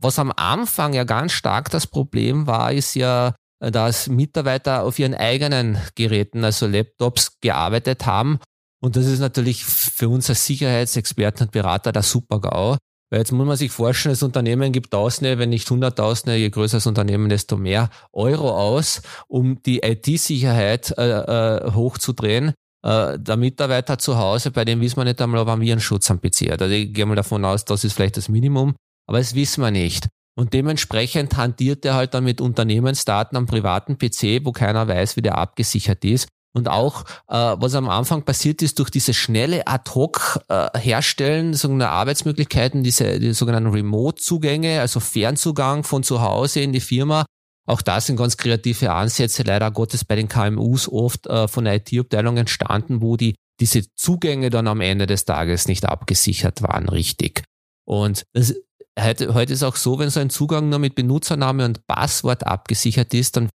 [0.00, 5.14] Was am Anfang ja ganz stark das Problem war, ist ja, dass Mitarbeiter auf ihren
[5.14, 8.38] eigenen Geräten, also Laptops, gearbeitet haben
[8.82, 12.76] Und das ist natürlich für uns als Sicherheitsexperten und Berater der Super-GAU.
[13.10, 16.78] Weil jetzt muss man sich vorstellen, das Unternehmen gibt Tausende, wenn nicht Hunderttausende, je größer
[16.78, 22.52] das Unternehmen, desto mehr Euro aus, um die IT-Sicherheit äh, äh, hochzudrehen.
[22.84, 26.20] Äh, der Mitarbeiter zu Hause, bei dem wissen wir nicht einmal, ob er Virenschutz am
[26.20, 26.60] PC hat.
[26.60, 28.74] Also ich gehe mal davon aus, das ist vielleicht das Minimum,
[29.08, 30.08] aber das wissen wir nicht.
[30.36, 35.22] Und dementsprechend hantiert er halt dann mit Unternehmensdaten am privaten PC, wo keiner weiß, wie
[35.22, 36.28] der abgesichert ist.
[36.56, 42.84] Und auch, äh, was am Anfang passiert ist, durch diese schnelle Ad-Hoc-Herstellen äh, sogenannter Arbeitsmöglichkeiten,
[42.84, 47.24] diese die sogenannten Remote-Zugänge, also Fernzugang von zu Hause in die Firma,
[47.66, 51.76] auch da sind ganz kreative Ansätze, leider Gottes bei den KMUs oft äh, von der
[51.76, 57.44] IT-Abteilung entstanden, wo die diese Zugänge dann am Ende des Tages nicht abgesichert waren, richtig.
[57.86, 58.54] Und das,
[58.98, 63.14] heute, heute ist auch so, wenn so ein Zugang nur mit Benutzername und Passwort abgesichert
[63.14, 63.48] ist, dann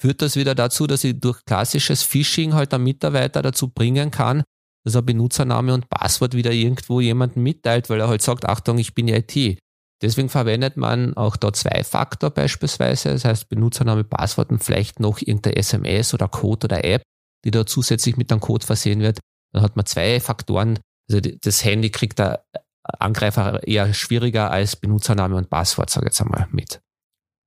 [0.00, 4.42] führt das wieder dazu, dass ich durch klassisches Phishing halt einen Mitarbeiter dazu bringen kann,
[4.84, 8.94] dass er Benutzername und Passwort wieder irgendwo jemanden mitteilt, weil er halt sagt, Achtung, ich
[8.94, 9.58] bin IT.
[10.04, 15.56] Deswegen verwendet man auch da Zwei-Faktor beispielsweise, das heißt Benutzername, Passwort und vielleicht noch irgendeine
[15.56, 17.02] SMS oder Code oder App,
[17.46, 19.18] die da zusätzlich mit einem Code versehen wird.
[19.54, 20.78] Dann hat man zwei Faktoren.
[21.10, 22.44] Also das Handy kriegt der
[22.82, 26.82] Angreifer eher schwieriger als Benutzername und Passwort, sage ich jetzt einmal mit.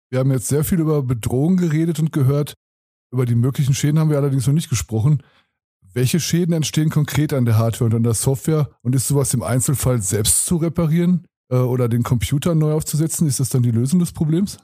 [0.10, 2.56] Wir haben jetzt sehr viel über Bedrohungen geredet und gehört.
[3.14, 5.22] Über die möglichen Schäden haben wir allerdings noch nicht gesprochen.
[5.94, 8.72] Welche Schäden entstehen konkret an der Hardware und an der Software?
[8.82, 13.28] Und ist sowas im Einzelfall selbst zu reparieren oder den Computer neu aufzusetzen?
[13.28, 14.58] Ist das dann die Lösung des Problems?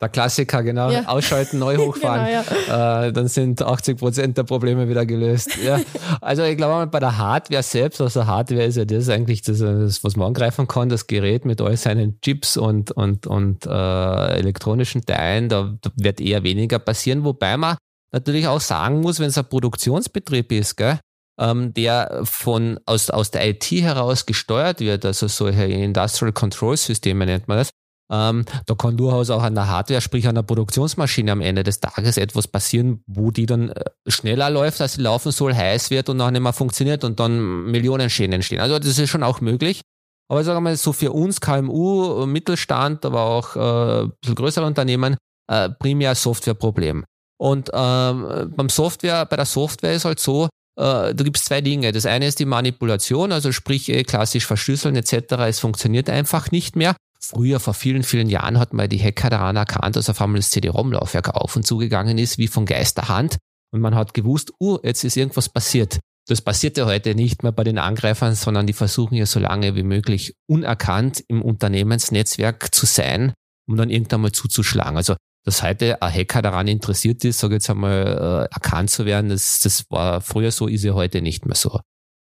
[0.00, 0.90] Der Klassiker, genau.
[0.90, 1.06] Ja.
[1.06, 2.26] Ausschalten, neu hochfahren.
[2.26, 3.06] genau, ja.
[3.06, 5.56] äh, dann sind 80 Prozent der Probleme wieder gelöst.
[5.64, 5.80] Ja.
[6.20, 10.02] Also ich glaube, bei der Hardware selbst, also Hardware ist ja das eigentlich das, das,
[10.02, 15.06] was man angreifen kann, das Gerät mit all seinen Chips und, und, und äh, elektronischen
[15.06, 17.76] Teilen, da, da, wird eher weniger passieren, wobei man
[18.12, 20.98] natürlich auch sagen muss, wenn es ein Produktionsbetrieb ist, gell,
[21.40, 27.26] ähm, der von aus, aus der IT heraus gesteuert wird, also solche Industrial Control Systeme
[27.26, 27.70] nennt man das,
[28.12, 31.80] ähm, da kann durchaus auch an der Hardware, sprich an der Produktionsmaschine am Ende des
[31.80, 36.08] Tages etwas passieren, wo die dann äh, schneller läuft, als sie laufen soll, heiß wird
[36.08, 38.60] und auch nicht mehr funktioniert und dann Millionen Schäden entstehen.
[38.60, 39.80] Also das ist schon auch möglich.
[40.28, 44.66] Aber sagen wir mal, so für uns KMU, Mittelstand, aber auch äh, ein bisschen größere
[44.66, 45.16] Unternehmen,
[45.50, 47.04] äh, primär Softwareproblem.
[47.38, 51.60] Und ähm, beim Software, bei der Software ist halt so, äh, da gibt es zwei
[51.60, 51.92] Dinge.
[51.92, 55.34] Das eine ist die Manipulation, also sprich äh, klassisch verschlüsseln etc.
[55.46, 56.96] Es funktioniert einfach nicht mehr.
[57.20, 60.50] Früher, vor vielen, vielen Jahren, hat mal die Hacker daran erkannt, dass auf einmal das
[60.50, 63.38] CD-ROM-Laufwerk auf und zugegangen ist, wie von Geisterhand.
[63.72, 66.00] Und man hat gewusst, uh, jetzt ist irgendwas passiert.
[66.26, 69.74] Das passiert ja heute nicht mehr bei den Angreifern, sondern die versuchen ja so lange
[69.74, 73.32] wie möglich unerkannt im Unternehmensnetzwerk zu sein,
[73.66, 74.96] um dann irgendwann mal zuzuschlagen.
[74.96, 79.28] Also, dass heute ein Hacker daran interessiert ist, sage jetzt einmal, äh, erkannt zu werden,
[79.28, 81.80] das, das war früher so, ist ja heute nicht mehr so.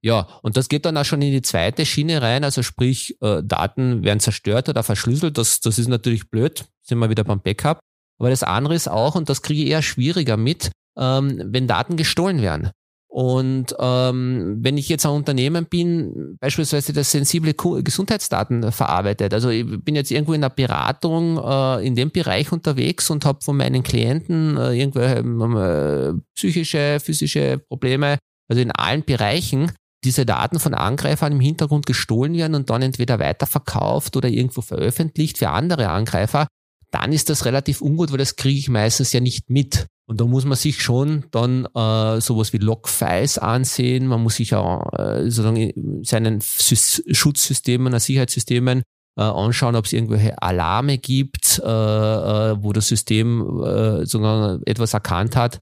[0.03, 3.43] Ja, und das geht dann auch schon in die zweite Schiene rein, also sprich, äh,
[3.43, 5.39] Daten werden zerstört oder verschlüsselt.
[5.39, 7.81] Das, das ist natürlich blöd, sind wir wieder beim Backup.
[8.19, 11.97] Aber das andere ist auch, und das kriege ich eher schwieriger mit, ähm, wenn Daten
[11.97, 12.71] gestohlen werden.
[13.17, 19.65] Und ähm, wenn ich jetzt ein Unternehmen bin, beispielsweise das sensible Gesundheitsdaten verarbeitet, also ich
[19.83, 23.83] bin jetzt irgendwo in der Beratung äh, in dem Bereich unterwegs und habe von meinen
[23.83, 28.19] Klienten äh, irgendwelche äh, psychische, physische Probleme,
[28.51, 29.73] also in allen Bereichen,
[30.05, 35.39] diese Daten von Angreifern im Hintergrund gestohlen werden und dann entweder weiterverkauft oder irgendwo veröffentlicht
[35.39, 36.49] für andere Angreifer,
[36.97, 39.87] dann ist das relativ ungut, weil das kriege ich meistens ja nicht mit.
[40.09, 44.07] Und da muss man sich schon dann äh, sowas wie Logfiles ansehen.
[44.07, 48.83] Man muss sich auch äh, sozusagen seinen Sys Schutzsystemen, äh, Sicherheitssystemen
[49.19, 54.95] äh, anschauen, ob es irgendwelche Alarme gibt, äh, äh, wo das System äh, sozusagen etwas
[54.95, 55.59] erkannt hat.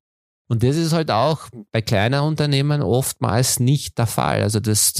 [0.48, 4.42] Und das ist halt auch bei kleinen Unternehmen oftmals nicht der Fall.
[4.42, 4.92] Also das,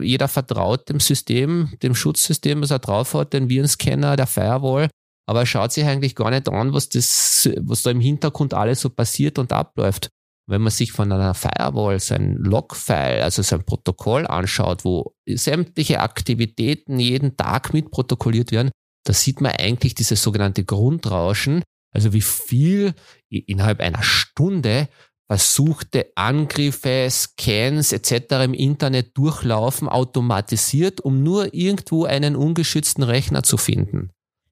[0.00, 4.88] jeder vertraut dem System, dem Schutzsystem, was er drauf hat, den Virenscanner, der Firewall,
[5.28, 8.80] aber er schaut sich eigentlich gar nicht an, was das, was da im Hintergrund alles
[8.80, 10.08] so passiert und abläuft.
[10.46, 16.98] Wenn man sich von einer Firewall sein Logfile, also sein Protokoll anschaut, wo sämtliche Aktivitäten
[16.98, 18.70] jeden Tag mitprotokolliert werden,
[19.04, 21.62] da sieht man eigentlich dieses sogenannte Grundrauschen,
[21.94, 22.94] also wie viel
[23.28, 24.88] innerhalb einer Stunde
[25.30, 28.44] versuchte Angriffe, Scans etc.
[28.44, 34.10] im Internet durchlaufen, automatisiert, um nur irgendwo einen ungeschützten Rechner zu finden.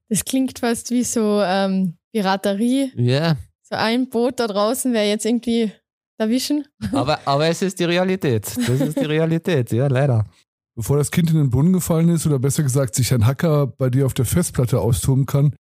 [0.09, 2.91] Das klingt fast wie so ähm, Piraterie.
[2.95, 3.37] Ja.
[3.63, 5.71] So ein Boot da draußen wäre jetzt irgendwie
[6.17, 6.65] erwischen.
[6.93, 8.45] Aber, aber es ist die Realität.
[8.45, 10.25] Das ist die Realität, ja, leider.
[10.75, 13.89] Bevor das Kind in den Brunnen gefallen ist, oder besser gesagt, sich ein Hacker bei
[13.89, 15.55] dir auf der Festplatte austoben kann,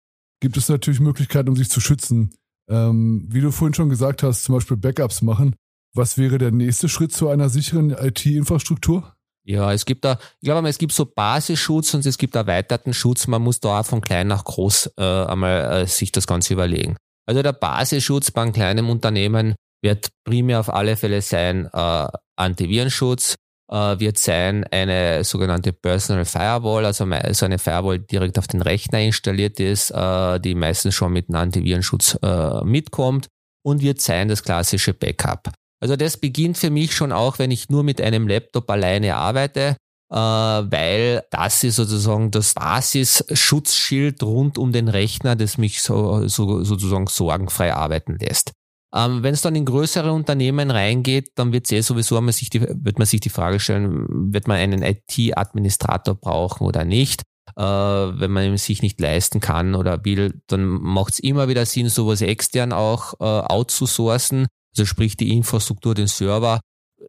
[0.41, 2.33] gibt es natürlich Möglichkeiten, um sich zu schützen.
[2.69, 5.55] Ähm, wie du vorhin schon gesagt hast, zum Beispiel Backups machen.
[5.95, 9.15] Was wäre der nächste Schritt zu einer sicheren IT-Infrastruktur?
[9.45, 13.27] Ja, es gibt da, ich glaube, es gibt so Basisschutz und es gibt erweiterten Schutz.
[13.27, 16.95] Man muss da auch von klein nach groß äh, einmal äh, sich das Ganze überlegen.
[17.25, 23.35] Also der Basisschutz bei einem kleinen Unternehmen wird primär auf alle Fälle sein äh, Antivirenschutz,
[23.69, 28.61] äh, wird sein eine sogenannte Personal Firewall, also so eine Firewall die direkt auf den
[28.61, 33.27] Rechner installiert ist, äh, die meistens schon mit einem Antivirenschutz äh, mitkommt
[33.65, 35.51] und wird sein das klassische Backup.
[35.83, 39.75] Also das beginnt für mich schon auch, wenn ich nur mit einem Laptop alleine arbeite,
[40.09, 46.63] äh, weil das ist sozusagen das Basisschutzschild rund um den Rechner, das mich so, so
[46.63, 48.53] sozusagen sorgenfrei arbeiten lässt.
[48.95, 52.61] Ähm, wenn es dann in größere Unternehmen reingeht, dann wird eh sowieso man sich die,
[52.61, 57.23] wird man sich die Frage stellen, wird man einen IT-Administrator brauchen oder nicht?
[57.57, 61.89] Äh, wenn man sich nicht leisten kann oder will, dann macht es immer wieder Sinn,
[61.89, 66.59] sowas extern auch äh, outzusourcen also sprich die Infrastruktur, den Server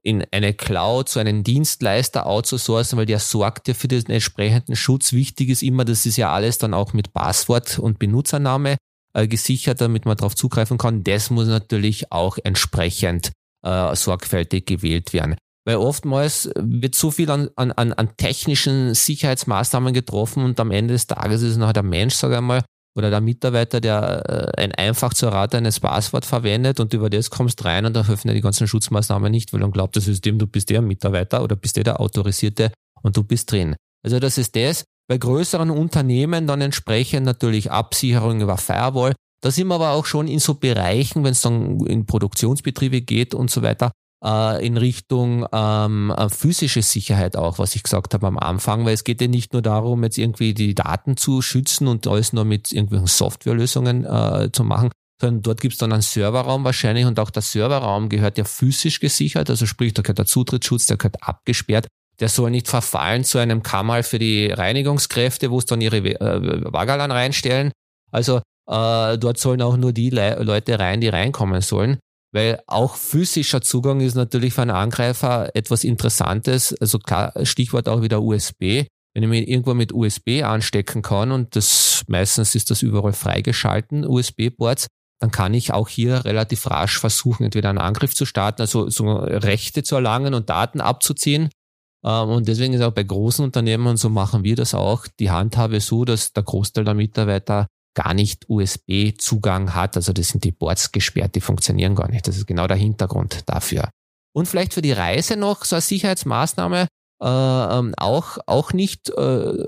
[0.02, 5.12] in eine Cloud zu einem Dienstleister outzusourcen, weil der sorgt ja für den entsprechenden Schutz.
[5.12, 8.76] Wichtig ist immer, das ist ja alles dann auch mit Passwort und Benutzername
[9.14, 11.04] äh, gesichert, damit man darauf zugreifen kann.
[11.04, 13.32] Das muss natürlich auch entsprechend
[13.64, 15.36] äh, sorgfältig gewählt werden.
[15.66, 21.06] Weil oftmals wird so viel an, an, an technischen Sicherheitsmaßnahmen getroffen und am Ende des
[21.06, 22.62] Tages ist es noch der Mensch, sage ich mal,
[22.96, 27.64] oder der Mitarbeiter, der äh, ein einfach zu erratenes Passwort verwendet und über das kommst
[27.64, 30.70] rein und dann öffnet die ganzen Schutzmaßnahmen nicht, weil dann glaubt das System, du bist
[30.70, 33.76] der Mitarbeiter oder bist der der Autorisierte und du bist drin.
[34.04, 34.84] Also das ist das.
[35.08, 39.14] Bei größeren Unternehmen dann entsprechend natürlich Absicherung über Firewall.
[39.42, 43.34] Da sind wir aber auch schon in so Bereichen, wenn es dann in Produktionsbetriebe geht
[43.34, 43.92] und so weiter,
[44.24, 48.94] äh, in Richtung ähm, äh, physische Sicherheit auch, was ich gesagt habe am Anfang, weil
[48.94, 52.44] es geht ja nicht nur darum, jetzt irgendwie die Daten zu schützen und alles nur
[52.44, 57.20] mit irgendwelchen Softwarelösungen äh, zu machen, sondern dort gibt es dann einen Serverraum wahrscheinlich und
[57.20, 61.22] auch der Serverraum gehört ja physisch gesichert, also sprich, da gehört der Zutrittsschutz, der gehört
[61.22, 61.86] abgesperrt.
[62.20, 66.72] Der soll nicht verfallen zu einem Kammer für die Reinigungskräfte, wo es dann ihre äh,
[66.72, 67.72] Wagalan reinstellen.
[68.12, 68.36] Also
[68.68, 71.98] äh, dort sollen auch nur die Le Leute rein, die reinkommen sollen.
[72.34, 76.74] Weil auch physischer Zugang ist natürlich für einen Angreifer etwas Interessantes.
[76.80, 78.86] Also klar, Stichwort auch wieder USB.
[79.14, 84.04] Wenn ich mich irgendwo mit USB anstecken kann und das meistens ist das überall freigeschalten,
[84.04, 84.88] USB-Ports,
[85.20, 89.14] dann kann ich auch hier relativ rasch versuchen, entweder einen Angriff zu starten, also so
[89.14, 91.50] Rechte zu erlangen und Daten abzuziehen.
[92.04, 95.30] Ähm, und deswegen ist auch bei großen Unternehmen, und so machen wir das auch, die
[95.30, 99.96] Handhabe so, dass der Großteil der Mitarbeiter gar nicht USB-Zugang hat.
[99.96, 102.26] Also das sind die Boards gesperrt, die funktionieren gar nicht.
[102.26, 103.90] Das ist genau der Hintergrund dafür.
[104.34, 106.88] Und vielleicht für die Reise noch so eine Sicherheitsmaßnahme,
[107.22, 109.66] äh, ähm, auch, auch nicht äh,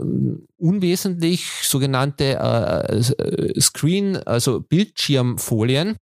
[0.59, 5.97] unwesentlich sogenannte äh, Screen, also Bildschirmfolien,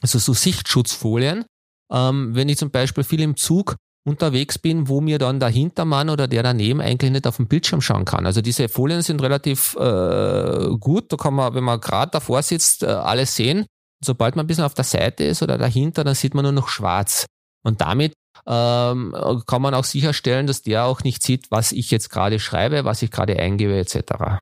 [0.00, 1.44] also so Sichtschutzfolien.
[1.92, 6.08] Ähm, wenn ich zum Beispiel viel im Zug unterwegs bin, wo mir dann der Hintermann
[6.08, 8.26] oder der daneben eigentlich nicht auf den Bildschirm schauen kann.
[8.26, 12.82] Also diese Folien sind relativ äh, gut, da kann man, wenn man gerade davor sitzt,
[12.82, 13.66] äh, alles sehen.
[14.02, 16.68] Sobald man ein bisschen auf der Seite ist oder dahinter, dann sieht man nur noch
[16.68, 17.26] schwarz.
[17.62, 18.14] Und damit
[18.46, 19.14] ähm,
[19.46, 23.02] kann man auch sicherstellen, dass der auch nicht sieht, was ich jetzt gerade schreibe, was
[23.02, 24.40] ich gerade eingebe etc.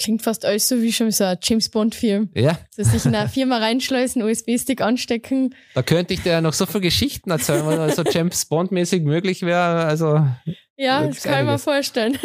[0.00, 2.30] Klingt fast alles so wie schon so ein James Bond-Film.
[2.34, 2.58] Ja.
[2.70, 5.54] So sich in eine Firma reinschleusen, USB-Stick anstecken.
[5.74, 9.84] Da könnte ich dir noch so viele Geschichten erzählen, was so James Bond-mäßig möglich wäre.
[9.84, 10.26] Also,
[10.76, 12.18] ja, das kann ich mir vorstellen.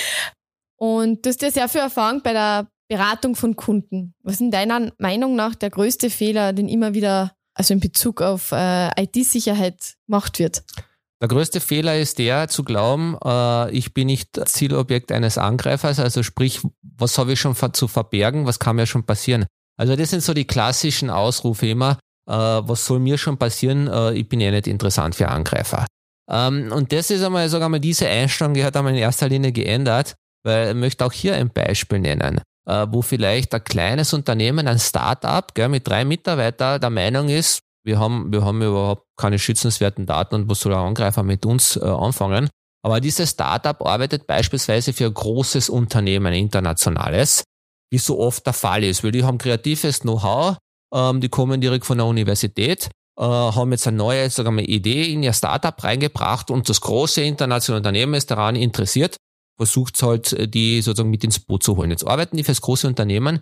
[0.76, 4.14] Und du hast ja sehr viel Erfahrung bei der Beratung von Kunden.
[4.22, 8.20] Was ist in deiner Meinung nach der größte Fehler, den immer wieder, also in Bezug
[8.20, 10.62] auf äh, IT-Sicherheit gemacht wird?
[11.20, 16.22] Der größte Fehler ist der, zu glauben, äh, ich bin nicht Zielobjekt eines Angreifers, also
[16.22, 19.46] sprich, was habe ich schon zu verbergen, was kann mir schon passieren?
[19.76, 24.12] Also das sind so die klassischen Ausrufe immer, äh, was soll mir schon passieren, äh,
[24.12, 25.86] ich bin ja nicht interessant für Angreifer.
[26.30, 29.50] Ähm, und das ist einmal, wir mal, diese Einstellung, die hat einmal in erster Linie
[29.50, 34.78] geändert, weil ich möchte auch hier ein Beispiel nennen, wo vielleicht ein kleines Unternehmen, ein
[34.78, 40.34] Start-up mit drei Mitarbeitern der Meinung ist, wir haben, wir haben überhaupt keine schützenswerten Daten
[40.34, 42.48] und was soll ein Angreifer mit uns äh, anfangen?
[42.84, 47.44] Aber dieses Startup arbeitet beispielsweise für ein großes Unternehmen, internationales,
[47.90, 50.56] wie so oft der Fall ist, weil die haben kreatives Know-how,
[50.94, 55.12] ähm, die kommen direkt von der Universität, äh, haben jetzt eine neue sagen wir, Idee
[55.12, 59.16] in ihr Startup reingebracht und das große internationale Unternehmen ist daran interessiert,
[59.58, 61.90] versucht halt, äh, die sozusagen mit ins Boot zu holen.
[61.90, 63.40] Jetzt arbeiten die für das große Unternehmen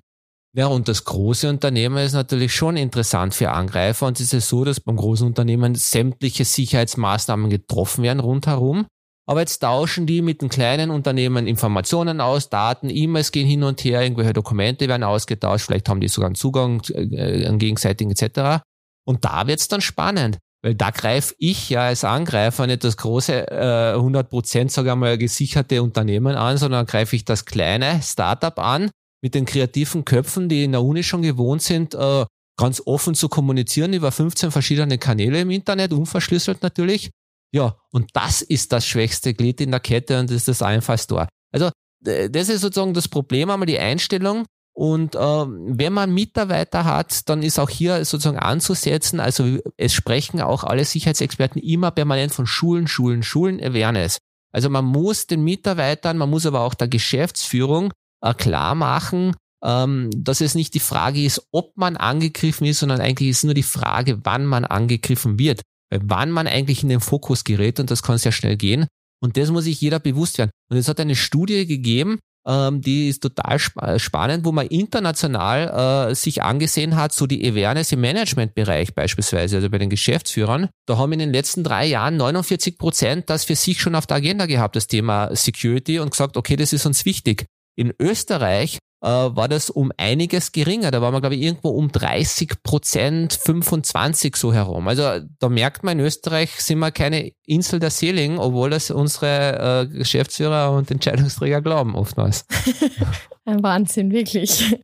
[0.57, 4.65] ja, und das große Unternehmen ist natürlich schon interessant für Angreifer und es ist so,
[4.65, 8.87] dass beim großen Unternehmen sämtliche Sicherheitsmaßnahmen getroffen werden rundherum.
[9.29, 13.85] Aber jetzt tauschen die mit den kleinen Unternehmen Informationen aus, Daten, E-Mails gehen hin und
[13.85, 18.63] her, irgendwelche Dokumente werden ausgetauscht, vielleicht haben die sogar einen Zugang, äh, einen gegenseitigen etc.
[19.05, 23.51] Und da wird's dann spannend, Weil da greife ich ja als Angreifer nicht das große
[23.51, 28.59] äh, 100 Prozent, sage ich mal, gesicherte Unternehmen an, sondern greife ich das kleine Startup
[28.59, 28.89] an
[29.27, 32.25] mit den kreativen Köpfen, die in der Uni schon gewohnt sind, äh,
[32.57, 37.11] ganz offen zu kommunizieren über 15 verschiedene Kanäle im Internet, unverschlüsselt natürlich.
[37.53, 41.27] Ja, und das ist das schwächste Glied in der Kette und das ist das Einfallstor.
[41.53, 41.71] Also
[42.01, 44.45] das ist sozusagen das Problem, einmal die Einstellung
[44.77, 49.19] und äh, wenn man Mitarbeiter hat, dann ist auch hier sozusagen anzusetzen.
[49.19, 54.19] Also es sprechen auch alle Sicherheitsexperten immer permanent von Schulen, Schulen, Schulen, Awareness.
[54.53, 57.93] Also man muss den Mitarbeitern, man muss aber auch der Geschäftsführung
[58.31, 63.01] äh, klar machen, ähm, dass es nicht die Frage ist, ob man angegriffen ist, sondern
[63.01, 65.63] eigentlich ist nur die Frage, wann man angegriffen wird.
[65.91, 68.87] Weil wann man eigentlich in den Fokus gerät und das kann sehr schnell gehen.
[69.23, 70.51] Und das muss sich jeder bewusst werden.
[70.71, 74.67] Und es hat eine Studie gegeben, ähm, die ist total sp äh, spannend, wo man
[74.67, 80.69] international äh, sich angesehen hat, so die Awareness im Managementbereich beispielsweise, also bei den Geschäftsführern.
[80.87, 84.19] Da haben in den letzten drei Jahren 49 Prozent das für sich schon auf der
[84.19, 87.47] Agenda gehabt, das Thema Security und gesagt, okay, das ist uns wichtig.
[87.77, 90.91] In Österreich äh, war das um einiges geringer.
[90.91, 94.89] Da war man, glaube ich, irgendwo um 30 Prozent, 25 so herum.
[94.89, 99.87] Also da merkt man, in Österreich sind wir keine Insel der Seligen, obwohl das unsere
[99.91, 102.47] äh, Geschäftsführer und Entscheidungsträger glauben oftmals.
[103.45, 104.77] Ein Wahnsinn, wirklich.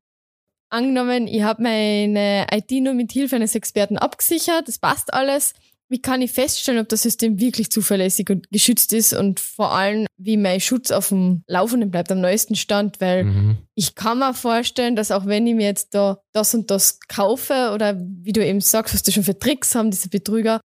[0.68, 5.52] Angenommen, ich habe meine IT nur mit Hilfe eines Experten abgesichert, das passt alles
[5.92, 10.06] wie kann ich feststellen, ob das System wirklich zuverlässig und geschützt ist und vor allem,
[10.16, 13.58] wie mein Schutz auf dem Laufenden bleibt, am neuesten Stand, weil mhm.
[13.74, 17.72] ich kann mir vorstellen, dass auch wenn ich mir jetzt da das und das kaufe
[17.74, 20.60] oder wie du eben sagst, was die schon für Tricks haben, diese Betrüger,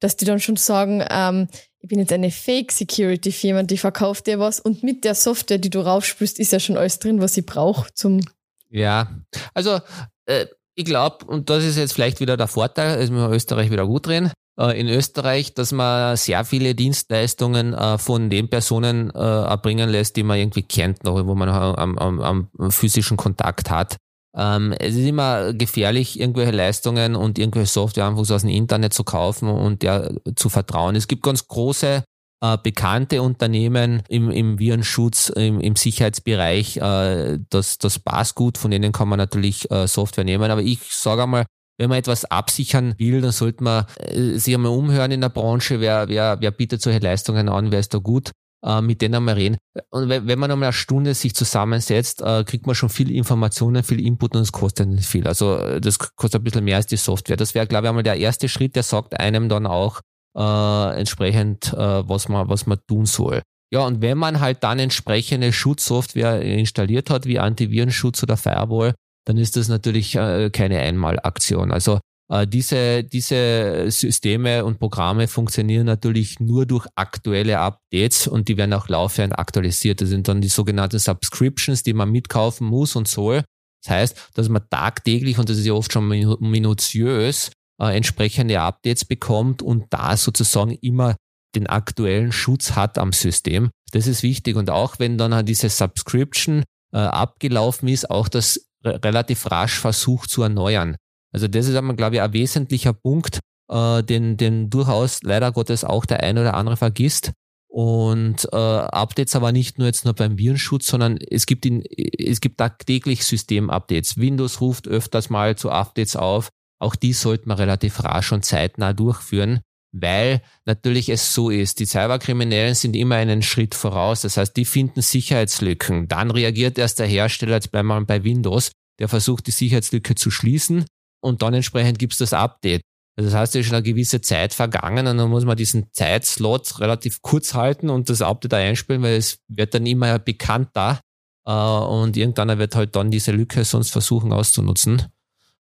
[0.00, 1.48] dass die dann schon sagen, ähm,
[1.80, 5.80] ich bin jetzt eine Fake-Security-Firma, die verkauft dir was und mit der Software, die du
[5.80, 8.22] raufspürst, ist ja schon alles drin, was ich brauche zum...
[8.70, 9.14] Ja,
[9.52, 9.80] also
[10.24, 13.86] äh, ich glaube, und das ist jetzt vielleicht wieder der Vorteil, ist mir Österreich wieder
[13.86, 19.88] gut drehen, in Österreich, dass man sehr viele Dienstleistungen äh, von den Personen äh, erbringen
[19.88, 23.96] lässt, die man irgendwie kennt, noch, wo man am, am, am physischen Kontakt hat.
[24.36, 28.92] Ähm, es ist immer gefährlich, irgendwelche Leistungen und irgendwelche Software einfach so aus dem Internet
[28.92, 30.94] zu kaufen und der zu vertrauen.
[30.94, 32.04] Es gibt ganz große
[32.42, 38.70] äh, bekannte Unternehmen im, im Virenschutz, im, im Sicherheitsbereich, äh, das, das passt gut, von
[38.70, 40.50] denen kann man natürlich äh, Software nehmen.
[40.50, 41.44] Aber ich sage einmal,
[41.80, 45.80] wenn man etwas absichern will, dann sollte man äh, sich einmal umhören in der Branche,
[45.80, 49.36] wer, wer, wer bietet solche Leistungen an, wer ist da gut, äh, mit denen einmal
[49.36, 49.56] reden.
[49.88, 54.04] Und wenn man einmal eine Stunde sich zusammensetzt, äh, kriegt man schon viel Informationen, viel
[54.04, 55.26] Input und es kostet nicht viel.
[55.26, 57.38] Also das kostet ein bisschen mehr als die Software.
[57.38, 60.00] Das wäre, glaube ich, einmal der erste Schritt, der sagt einem dann auch
[60.36, 63.40] äh, entsprechend, äh, was, man, was man tun soll.
[63.72, 68.94] Ja, und wenn man halt dann entsprechende Schutzsoftware installiert hat, wie Antivirenschutz oder Firewall,
[69.26, 71.72] dann ist das natürlich äh, keine Einmalaktion.
[71.72, 72.00] Also
[72.30, 78.72] äh, diese, diese Systeme und Programme funktionieren natürlich nur durch aktuelle Updates und die werden
[78.72, 80.00] auch laufend aktualisiert.
[80.00, 83.42] Das sind dann die sogenannten Subscriptions, die man mitkaufen muss und soll.
[83.82, 87.50] Das heißt, dass man tagtäglich, und das ist ja oft schon minutiös,
[87.80, 91.16] äh, entsprechende Updates bekommt und da sozusagen immer
[91.56, 93.70] den aktuellen Schutz hat am System.
[93.92, 94.54] Das ist wichtig.
[94.56, 96.62] Und auch wenn dann diese Subscription
[96.92, 100.96] äh, abgelaufen ist, auch das relativ rasch versucht zu erneuern.
[101.32, 105.84] Also das ist einmal, glaube ich, ein wesentlicher Punkt, äh, den, den durchaus leider Gottes
[105.84, 107.32] auch der eine oder andere vergisst.
[107.68, 112.40] Und äh, Updates aber nicht nur jetzt nur beim Virenschutz, sondern es gibt in, es
[112.40, 114.18] gibt tagtäglich System-Updates.
[114.18, 116.48] Windows ruft öfters mal zu Updates auf.
[116.80, 119.60] Auch die sollte man relativ rasch und zeitnah durchführen,
[119.92, 124.22] weil natürlich es so ist, die Cyberkriminellen sind immer einen Schritt voraus.
[124.22, 126.08] Das heißt, die finden Sicherheitslücken.
[126.08, 130.30] Dann reagiert erst der Hersteller, jetzt bleiben wir bei Windows, der versucht, die Sicherheitslücke zu
[130.30, 130.84] schließen
[131.20, 132.82] und dann entsprechend gibt es das Update.
[133.16, 135.92] Also das heißt, es ist schon eine gewisse Zeit vergangen und dann muss man diesen
[135.92, 141.00] Zeitslot relativ kurz halten und das Update einspielen, weil es wird dann immer bekannter
[141.44, 145.06] äh, und irgendwann wird halt dann diese Lücke sonst versuchen auszunutzen.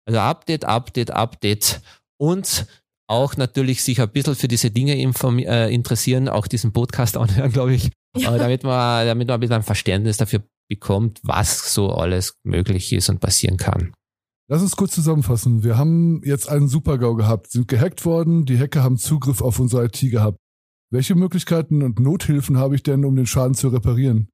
[0.06, 1.82] Also Update, Update, Update
[2.18, 2.66] und
[3.10, 7.74] auch natürlich sich ein bisschen für diese Dinge äh, interessieren, auch diesen Podcast anhören, glaube
[7.74, 8.38] ich, ja.
[8.38, 13.10] damit, man, damit man ein bisschen ein Verständnis dafür bekommt, was so alles möglich ist
[13.10, 13.91] und passieren kann.
[14.47, 15.64] Lass uns kurz zusammenfassen.
[15.64, 19.86] Wir haben jetzt einen Super-GAU gehabt, sind gehackt worden, die Hacker haben Zugriff auf unsere
[19.86, 20.38] IT gehabt.
[20.91, 24.30] Welche Möglichkeiten und Nothilfen habe ich denn, um den Schaden zu reparieren?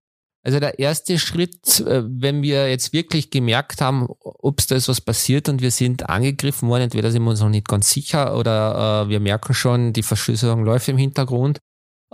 [0.46, 4.88] Also der erste Schritt, äh, wenn wir jetzt wirklich gemerkt haben, ob es da ist
[4.88, 8.38] was passiert und wir sind angegriffen worden, entweder sind wir uns noch nicht ganz sicher
[8.38, 11.58] oder äh, wir merken schon, die Verschlüsselung läuft im Hintergrund,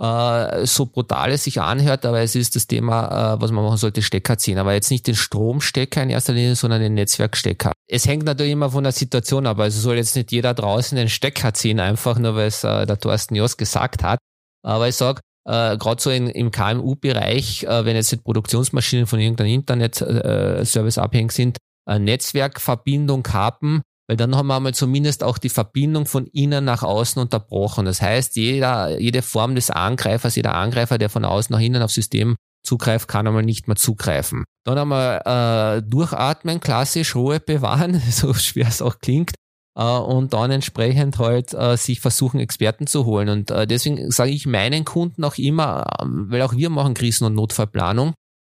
[0.00, 3.76] äh, so brutal es sich anhört, aber es ist das Thema, äh, was man machen
[3.76, 4.56] sollte, Stecker ziehen.
[4.56, 7.72] Aber jetzt nicht den Stromstecker in erster Linie, sondern den Netzwerkstecker.
[7.86, 9.58] Es hängt natürlich immer von der Situation ab.
[9.58, 12.98] Also soll jetzt nicht jeder draußen den Stecker ziehen, einfach nur weil es äh, der
[12.98, 14.18] Thorsten Jost gesagt hat.
[14.64, 19.20] Aber ich sag, äh, gerade so in, im KMU-Bereich, äh, wenn jetzt die Produktionsmaschinen von
[19.20, 25.38] irgendeinem Internet-Service äh, abhängig sind, äh, Netzwerkverbindung haben, weil dann haben wir mal zumindest auch
[25.38, 27.86] die Verbindung von innen nach außen unterbrochen.
[27.86, 31.94] Das heißt, jeder, jede Form des Angreifers, jeder Angreifer, der von außen nach innen aufs
[31.94, 34.44] System zugreift, kann einmal nicht mehr zugreifen.
[34.64, 39.32] Dann einmal äh, durchatmen, klassisch Ruhe bewahren, so schwer es auch klingt,
[39.80, 43.28] und dann entsprechend halt äh, sich versuchen, Experten zu holen.
[43.28, 47.24] Und äh, deswegen sage ich meinen Kunden auch immer, äh, weil auch wir machen Krisen-
[47.24, 48.14] und Notfallplanung,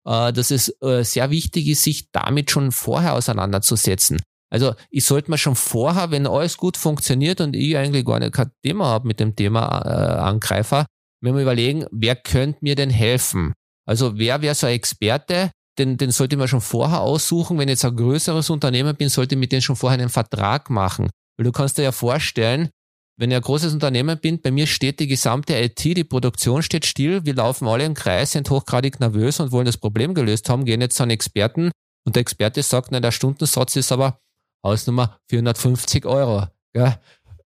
[0.07, 4.21] äh, dass es äh, sehr wichtig ist, sich damit schon vorher auseinanderzusetzen.
[4.51, 8.33] Also ich sollte mir schon vorher, wenn alles gut funktioniert und ich eigentlich gar nicht
[8.33, 10.87] kein Thema habe mit dem Thema äh, Angreifer,
[11.21, 13.53] mir mal überlegen, wer könnte mir denn helfen?
[13.87, 17.59] Also wer wäre so ein Experte, den, den sollte man schon vorher aussuchen.
[17.59, 20.71] Wenn ich jetzt ein größeres Unternehmen bin, sollte ich mit denen schon vorher einen Vertrag
[20.71, 21.11] machen.
[21.37, 22.71] Weil du kannst dir ja vorstellen,
[23.17, 26.85] wenn ich ein großes Unternehmen bin, bei mir steht die gesamte IT, die Produktion steht
[26.85, 30.65] still, wir laufen alle im Kreis, sind hochgradig nervös und wollen das Problem gelöst haben,
[30.65, 31.71] gehen jetzt zu einem Experten
[32.05, 34.19] und der Experte sagt, na, der Stundensatz ist aber
[34.65, 36.47] Hausnummer 450 Euro.
[36.75, 36.99] Ja.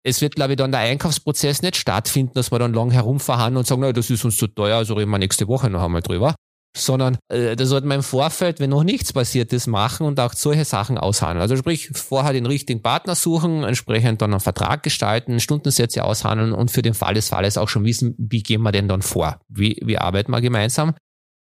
[0.03, 3.67] Es wird, glaube ich, dann der Einkaufsprozess nicht stattfinden, dass wir dann lang herumverhandeln und
[3.67, 6.35] sagen, na, das ist uns zu teuer, also reden wir nächste Woche noch einmal drüber.
[6.75, 10.33] Sondern äh, da sollte man im Vorfeld, wenn noch nichts passiert ist, machen und auch
[10.33, 11.41] solche Sachen aushandeln.
[11.41, 16.69] Also sprich, vorher den richtigen Partner suchen, entsprechend dann einen Vertrag gestalten, Stundensätze aushandeln und
[16.69, 19.39] für den Fall des Falles auch schon wissen, wie gehen wir denn dann vor?
[19.47, 20.93] Wie, wie arbeiten wir gemeinsam?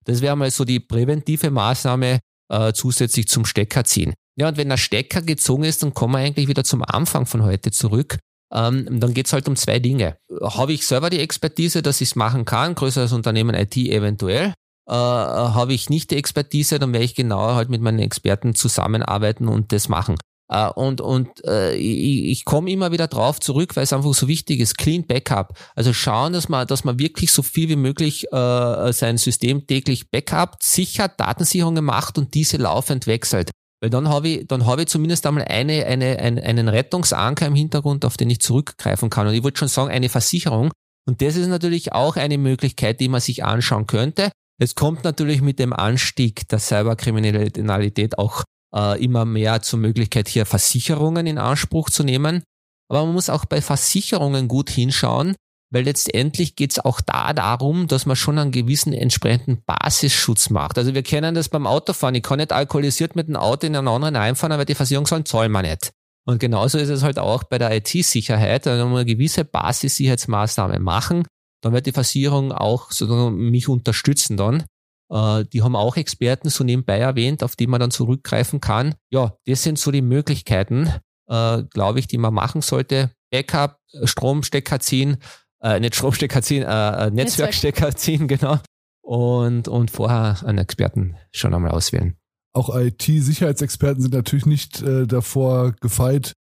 [0.04, 2.18] Das wäre mal so die präventive Maßnahme
[2.50, 4.14] äh, zusätzlich zum Stecker ziehen.
[4.36, 7.42] Ja, und wenn der Stecker gezogen ist, dann kommen wir eigentlich wieder zum Anfang von
[7.42, 8.18] heute zurück.
[8.52, 10.16] Ähm, dann geht's halt um zwei Dinge.
[10.42, 14.54] Habe ich selber die Expertise, dass ich es machen kann, größeres Unternehmen IT eventuell.
[14.88, 19.48] Äh, Habe ich nicht die Expertise, dann werde ich genauer halt mit meinen Experten zusammenarbeiten
[19.48, 20.16] und das machen.
[20.52, 24.26] Uh, und und uh, ich, ich komme immer wieder drauf zurück, weil es einfach so
[24.26, 24.76] wichtig ist.
[24.76, 25.56] Clean Backup.
[25.76, 30.10] Also schauen, dass man, dass man wirklich so viel wie möglich uh, sein System täglich
[30.10, 33.52] Backup, sichert, Datensicherungen macht und diese laufend wechselt.
[33.80, 37.54] Weil dann habe ich, dann habe ich zumindest einmal eine, eine, eine, einen Rettungsanker im
[37.54, 39.28] Hintergrund, auf den ich zurückgreifen kann.
[39.28, 40.72] Und ich wollte schon sagen, eine Versicherung.
[41.06, 44.32] Und das ist natürlich auch eine Möglichkeit, die man sich anschauen könnte.
[44.60, 48.44] Es kommt natürlich mit dem Anstieg der Cyberkriminalität auch
[48.76, 52.42] äh, immer mehr zur Möglichkeit, hier Versicherungen in Anspruch zu nehmen.
[52.90, 55.34] Aber man muss auch bei Versicherungen gut hinschauen,
[55.72, 60.76] weil letztendlich geht es auch da darum, dass man schon einen gewissen entsprechenden Basisschutz macht.
[60.76, 62.16] Also wir kennen das beim Autofahren.
[62.16, 65.24] Ich kann nicht alkoholisiert mit dem Auto in einen anderen einfahren, aber die Versicherung soll
[65.24, 65.90] zahlen wir nicht.
[66.26, 68.66] Und genauso ist es halt auch bei der IT-Sicherheit.
[68.66, 71.24] Wenn wir eine gewisse Basissicherheitsmaßnahme machen,
[71.60, 74.64] dann wird die Versicherung auch sozusagen mich unterstützen dann.
[75.10, 78.94] Äh, die haben auch Experten so nebenbei erwähnt, auf die man dann zurückgreifen kann.
[79.10, 80.92] Ja, das sind so die Möglichkeiten,
[81.28, 83.10] äh, glaube ich, die man machen sollte.
[83.30, 85.18] Backup, Stromstecker ziehen,
[85.62, 88.58] äh, nicht Stromstecker ziehen, äh, äh Netzwerkstecker ziehen, genau.
[89.02, 92.16] Und, und vorher einen Experten schon einmal auswählen.
[92.52, 96.34] Auch IT-Sicherheitsexperten sind natürlich nicht äh, davor gefeit,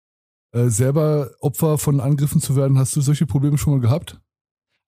[0.52, 2.78] äh, selber Opfer von Angriffen zu werden.
[2.78, 4.20] Hast du solche Probleme schon mal gehabt?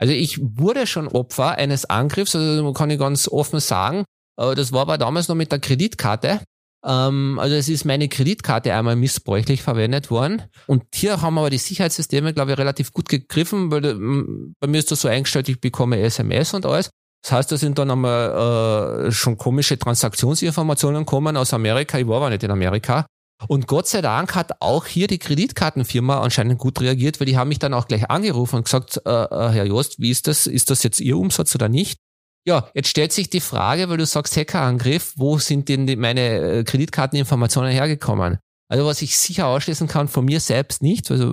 [0.03, 4.03] Also ich wurde schon Opfer eines Angriffs, also kann ich ganz offen sagen.
[4.37, 6.41] Das war aber damals noch mit der Kreditkarte.
[6.85, 10.43] Ähm, also es ist meine Kreditkarte einmal missbräuchlich verwendet worden.
[10.67, 14.79] Und hier haben aber die Sicherheitssysteme, glaube ich, relativ gut gegriffen, weil ähm, bei mir
[14.79, 16.91] ist das so eingestellt, ich bekomme SMS und alles.
[17.23, 21.97] Das heißt, da sind dann einmal äh, schon komische Transaktionsinformationen kommen aus Amerika.
[21.97, 23.07] Ich war aber nicht in Amerika.
[23.49, 27.49] Und Gott sei Dank hat auch hier die Kreditkartenfirma anscheinend gut reagiert, weil die haben
[27.49, 30.47] mich dann auch gleich angerufen und gesagt, äh, äh Herr Jost, wie ist das?
[30.47, 31.99] Ist das jetzt Ihr Umsatz oder nicht?
[32.45, 36.21] Ja, jetzt stellt sich die Frage, weil du sagst Hackerangriff, wo sind denn die, meine
[36.21, 38.39] äh, Kreditkarteninformationen hergekommen?
[38.69, 41.27] Also was ich sicher ausschließen kann, von mir selbst nicht, also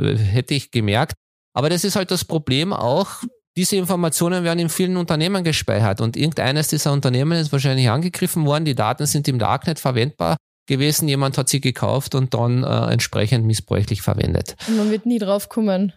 [0.00, 1.14] äh, hätte ich gemerkt.
[1.54, 3.22] Aber das ist halt das Problem auch,
[3.56, 8.64] diese Informationen werden in vielen Unternehmen gespeichert und irgendeines dieser Unternehmen ist wahrscheinlich angegriffen worden,
[8.64, 10.36] die Daten sind im Darknet verwendbar
[10.66, 14.56] gewesen, jemand hat sie gekauft und dann äh, entsprechend missbräuchlich verwendet.
[14.68, 15.92] Und man wird nie drauf kommen.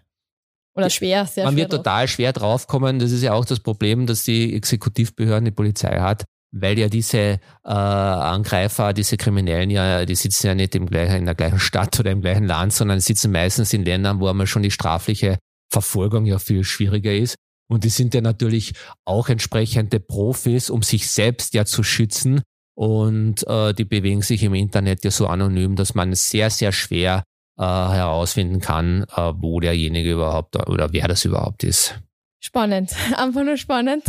[0.76, 1.80] Oder schwer, sehr Man schwer wird drauf.
[1.80, 3.00] total schwer draufkommen.
[3.00, 7.18] Das ist ja auch das Problem, dass die Exekutivbehörden, die Polizei hat, weil ja diese
[7.18, 12.00] äh, Angreifer, diese Kriminellen ja, die sitzen ja nicht im gleichen, in der gleichen Stadt
[12.00, 15.38] oder im gleichen Land, sondern sitzen meistens in Ländern, wo einmal schon die strafliche
[15.72, 17.36] Verfolgung ja viel schwieriger ist.
[17.68, 18.74] Und die sind ja natürlich
[19.06, 22.42] auch entsprechende Profis, um sich selbst ja zu schützen.
[22.80, 27.26] Und äh, die bewegen sich im Internet ja so anonym, dass man sehr, sehr schwer
[27.58, 32.00] äh, herausfinden kann, äh, wo derjenige überhaupt oder wer das überhaupt ist.
[32.40, 34.06] Spannend, einfach nur spannend.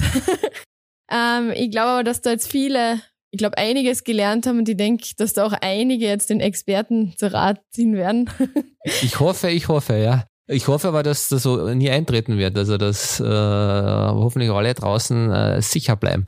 [1.11, 3.01] ähm, ich glaube aber, dass da jetzt viele,
[3.33, 7.13] ich glaube, einiges gelernt haben und ich denke, dass da auch einige jetzt den Experten
[7.17, 8.31] zu Rat ziehen werden.
[8.85, 10.27] ich hoffe, ich hoffe, ja.
[10.47, 15.33] Ich hoffe aber, dass das so nie eintreten wird, also dass äh, hoffentlich alle draußen
[15.33, 16.27] äh, sicher bleiben.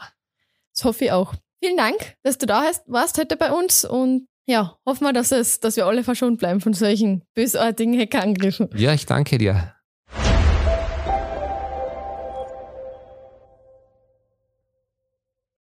[0.74, 1.34] Das hoffe ich auch.
[1.62, 5.60] Vielen Dank, dass du da warst heute bei uns und ja, hoffen wir, dass, es,
[5.60, 8.68] dass wir alle verschont bleiben von solchen bösartigen Hackerangriffen.
[8.74, 9.72] Ja, ich danke dir.